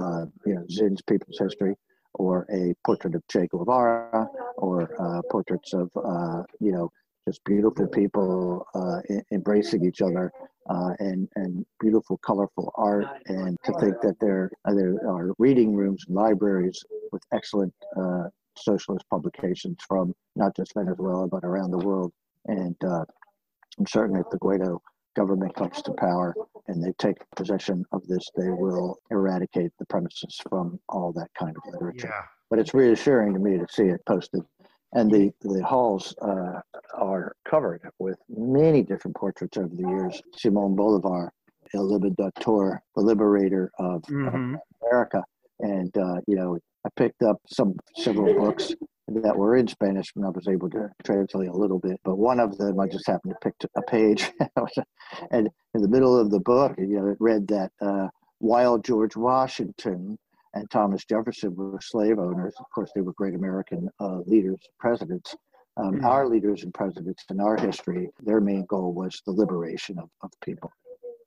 [0.46, 1.74] you know Zinn's People's History,
[2.14, 4.26] or a portrait of Che Guevara,
[4.56, 4.88] or
[5.30, 5.90] portraits of
[6.60, 6.90] you know
[7.28, 9.00] just beautiful people uh,
[9.32, 10.32] embracing each other
[10.68, 16.04] uh, and and beautiful, colorful art, and to think that there there are reading rooms
[16.06, 18.24] and libraries with excellent uh,
[18.56, 22.12] socialist publications from not just Venezuela but around the world.
[22.46, 23.04] And uh,
[23.78, 24.78] I'm certain if the Guaido
[25.16, 26.34] government comes to power
[26.68, 31.56] and they take possession of this, they will eradicate the premises from all that kind
[31.56, 32.08] of literature.
[32.08, 32.22] Yeah.
[32.48, 34.42] But it's reassuring to me to see it posted
[34.92, 36.60] and the the halls uh,
[36.94, 40.20] are covered with many different portraits over the years.
[40.36, 41.32] Simon Bolivar,
[41.74, 44.54] El Libertador, the liberator of, mm-hmm.
[44.54, 45.22] of America,
[45.60, 48.72] and uh, you know I picked up some several books
[49.08, 51.98] that were in Spanish and I was able to translate a little bit.
[52.04, 54.30] But one of them I just happened to pick a page,
[55.30, 59.16] and in the middle of the book, you know, it read that uh, while George
[59.16, 60.18] Washington
[60.54, 62.54] and Thomas Jefferson were slave owners.
[62.58, 65.34] Of course, they were great American uh, leaders, presidents.
[65.76, 66.04] Um, mm-hmm.
[66.04, 70.30] Our leaders and presidents in our history, their main goal was the liberation of, of
[70.44, 70.70] people.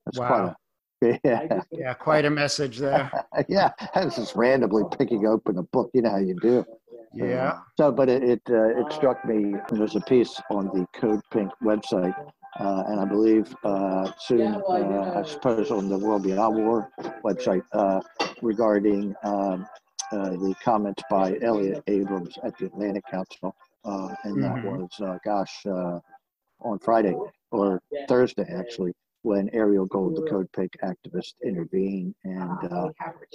[0.06, 0.28] That's wow.
[0.28, 0.56] quite a
[1.24, 1.62] yeah.
[1.72, 3.12] yeah, quite a message there.
[3.50, 5.90] yeah, I was just randomly picking open a book.
[5.94, 6.66] You know how you do.
[7.14, 7.60] Yeah.
[7.78, 9.54] so, but it it, uh, it struck me.
[9.70, 12.16] There's a piece on the Code Pink website
[12.60, 16.92] uh, and I believe uh, soon, uh, I suppose, on the World Beyond War
[17.24, 18.02] website uh,
[18.42, 19.68] regarding um,
[20.12, 24.82] uh, the comments by Elliott Abrams at the Atlantic Council, uh, and that mm-hmm.
[24.82, 27.16] was, gosh, on Friday.
[27.52, 28.94] or Thursday actually,
[29.24, 32.14] when Ariel Gold, the Code Pink activist, intervened.
[32.26, 32.90] And, uh,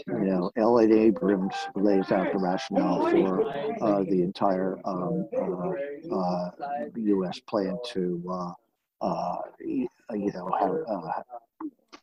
[0.06, 3.48] you know, Elliott Abrams lays out the rationale for
[3.82, 5.26] uh, the entire um,
[6.12, 6.50] uh,
[6.94, 7.40] U.S.
[7.40, 8.54] Plan to,
[9.00, 11.24] uh, uh, you know, have,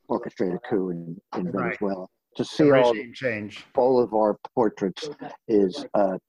[0.10, 2.02] orchestrate a coup in, in Venezuela.
[2.02, 2.10] Right.
[2.38, 3.66] To see all change.
[3.74, 5.10] Bolivar portraits
[5.48, 5.86] is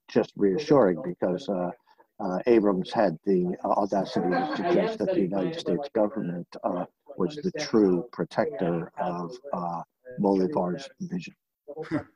[0.09, 6.47] just reassuring because uh, Abrams had the audacity to suggest that the United States government
[6.65, 6.85] uh,
[7.17, 9.83] was the true protector of uh,
[10.19, 11.35] Bolivar's vision.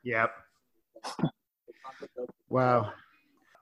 [0.03, 0.31] yep.
[2.49, 2.91] wow.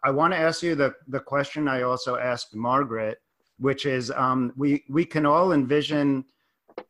[0.03, 3.17] I want to ask you the, the question I also asked Margaret,
[3.59, 6.25] which is um, we, we can all envision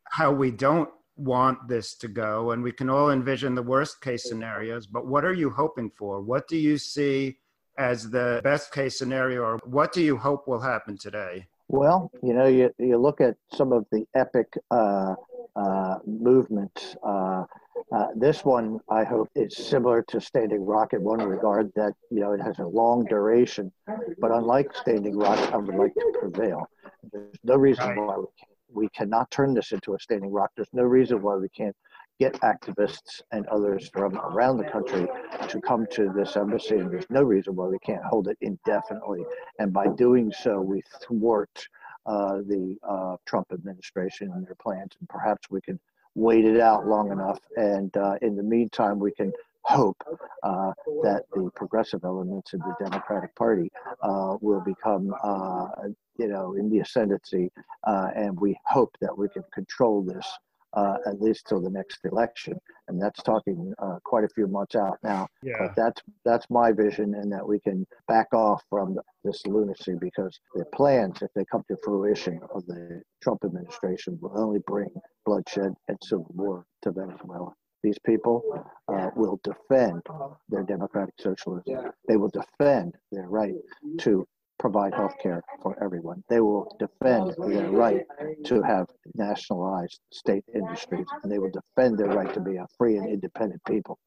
[0.04, 4.24] how we don't want this to go, and we can all envision the worst case
[4.24, 6.20] scenarios, but what are you hoping for?
[6.20, 7.38] What do you see
[7.78, 11.46] as the best case scenario, or what do you hope will happen today?
[11.68, 15.14] Well, you know, you, you look at some of the epic uh,
[15.60, 16.96] uh, movements.
[17.04, 17.44] Uh,
[17.92, 22.20] uh, this one, I hope, is similar to Standing Rock in one regard that, you
[22.20, 23.72] know, it has a long duration.
[24.18, 26.66] But unlike Standing Rock, I would like to prevail.
[27.12, 28.26] There's no reason why we,
[28.72, 30.50] we cannot turn this into a Standing Rock.
[30.56, 31.76] There's no reason why we can't
[32.20, 35.08] get activists and others from around the country
[35.48, 36.76] to come to this embassy.
[36.76, 39.24] And there's no reason why we can't hold it indefinitely.
[39.58, 41.66] And by doing so, we thwart
[42.06, 44.92] the uh, Trump administration and their plans.
[44.98, 45.78] And perhaps we can
[46.14, 47.38] wait it out long enough.
[47.56, 49.32] And uh, in the meantime, we can
[49.62, 50.02] hope
[50.42, 50.72] uh,
[51.02, 53.70] that the progressive elements of the Democratic Party
[54.02, 55.68] uh, will become, uh,
[56.16, 57.50] you know, in the ascendancy.
[57.86, 60.26] and we hope that we can control this
[60.74, 62.58] uh, at least till the next election,
[62.88, 65.26] and that's talking uh, quite a few months out now.
[65.42, 65.54] Yeah.
[65.58, 70.38] But that's that's my vision, and that we can back off from this lunacy because
[70.54, 74.90] the plans, if they come to fruition, of the Trump administration will only bring
[75.26, 77.52] bloodshed and civil war to Venezuela.
[77.82, 78.42] These people
[78.88, 80.02] uh, will defend
[80.50, 81.92] their democratic socialism.
[82.06, 83.54] They will defend their right
[84.00, 84.26] to
[84.60, 86.22] provide health care for everyone.
[86.28, 88.04] They will defend their right
[88.44, 92.96] to have nationalized state industries, and they will defend their right to be a free
[92.98, 93.98] and independent people.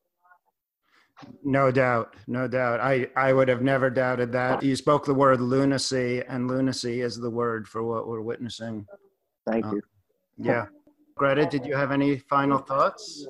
[1.43, 2.80] No doubt, no doubt.
[2.80, 4.62] I, I would have never doubted that.
[4.64, 8.86] You spoke the word lunacy, and lunacy is the word for what we're witnessing.
[9.47, 9.82] Thank uh, you.
[10.38, 10.66] yeah.
[11.24, 13.26] Greta, did you have any final thoughts?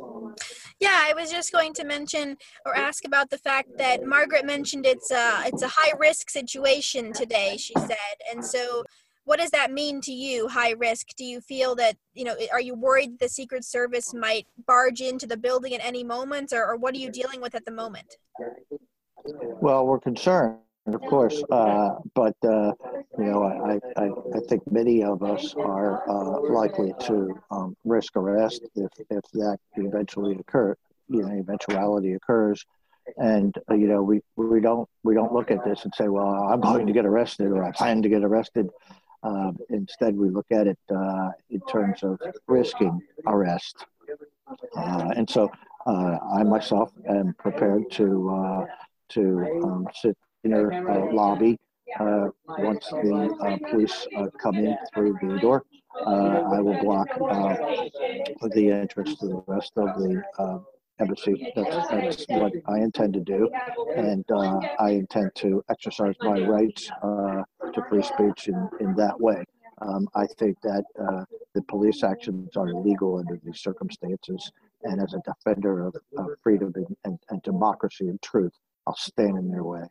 [0.80, 4.88] Yeah, I was just going to mention or ask about the fact that Margaret mentioned
[4.88, 7.56] it's a it's a high risk situation today.
[7.56, 8.84] She said, and so
[9.26, 10.48] what does that mean to you?
[10.48, 11.10] High risk?
[11.16, 12.36] Do you feel that you know?
[12.52, 16.66] Are you worried the Secret Service might barge into the building at any moment, or,
[16.66, 18.18] or what are you dealing with at the moment?
[19.62, 21.42] Well, we're concerned of course.
[21.50, 22.72] Uh, but uh,
[23.18, 28.16] you know, I, I, I think many of us are uh, likely to um, risk
[28.16, 30.76] arrest if if that eventually occur,
[31.08, 32.66] you know, eventuality occurs.
[33.18, 36.28] And uh, you know, we we don't we don't look at this and say, well,
[36.28, 38.70] I'm going to get arrested or I plan to get arrested.
[39.24, 43.86] Um, instead, we look at it uh, in terms of risking arrest.
[44.76, 45.50] Uh, and so,
[45.86, 48.68] I myself am prepared to
[49.10, 51.60] to um, sit inner uh, lobby.
[52.00, 54.08] Uh, once the uh, police
[54.42, 55.64] come in through the door,
[56.06, 57.08] I will block
[58.56, 60.24] the entrance to the rest of the
[61.00, 61.52] embassy.
[61.56, 63.50] That's, that's what I intend to do.
[63.96, 69.20] And uh, I intend to exercise my rights uh, to free speech in, in that
[69.20, 69.44] way.
[69.82, 74.52] Um, I think that uh, the police actions are illegal under these circumstances.
[74.84, 78.54] And as a defender of, of freedom and, and, and democracy and truth,
[78.88, 79.84] I'll stand in their way.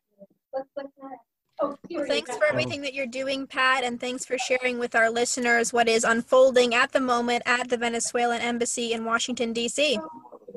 [1.60, 1.76] Oh,
[2.08, 5.88] thanks for everything that you're doing, Pat, and thanks for sharing with our listeners what
[5.88, 9.98] is unfolding at the moment at the Venezuelan Embassy in Washington, D.C.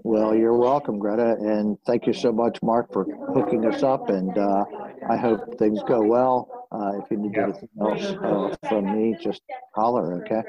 [0.04, 4.10] Well, you're welcome, Greta, and thank you so much, Marc, for hooking us up.
[4.10, 4.66] And uh,
[5.10, 6.68] I hope things go well.
[6.72, 9.42] Uh, if you need anything else uh, from me, just
[9.76, 10.42] holler, okay?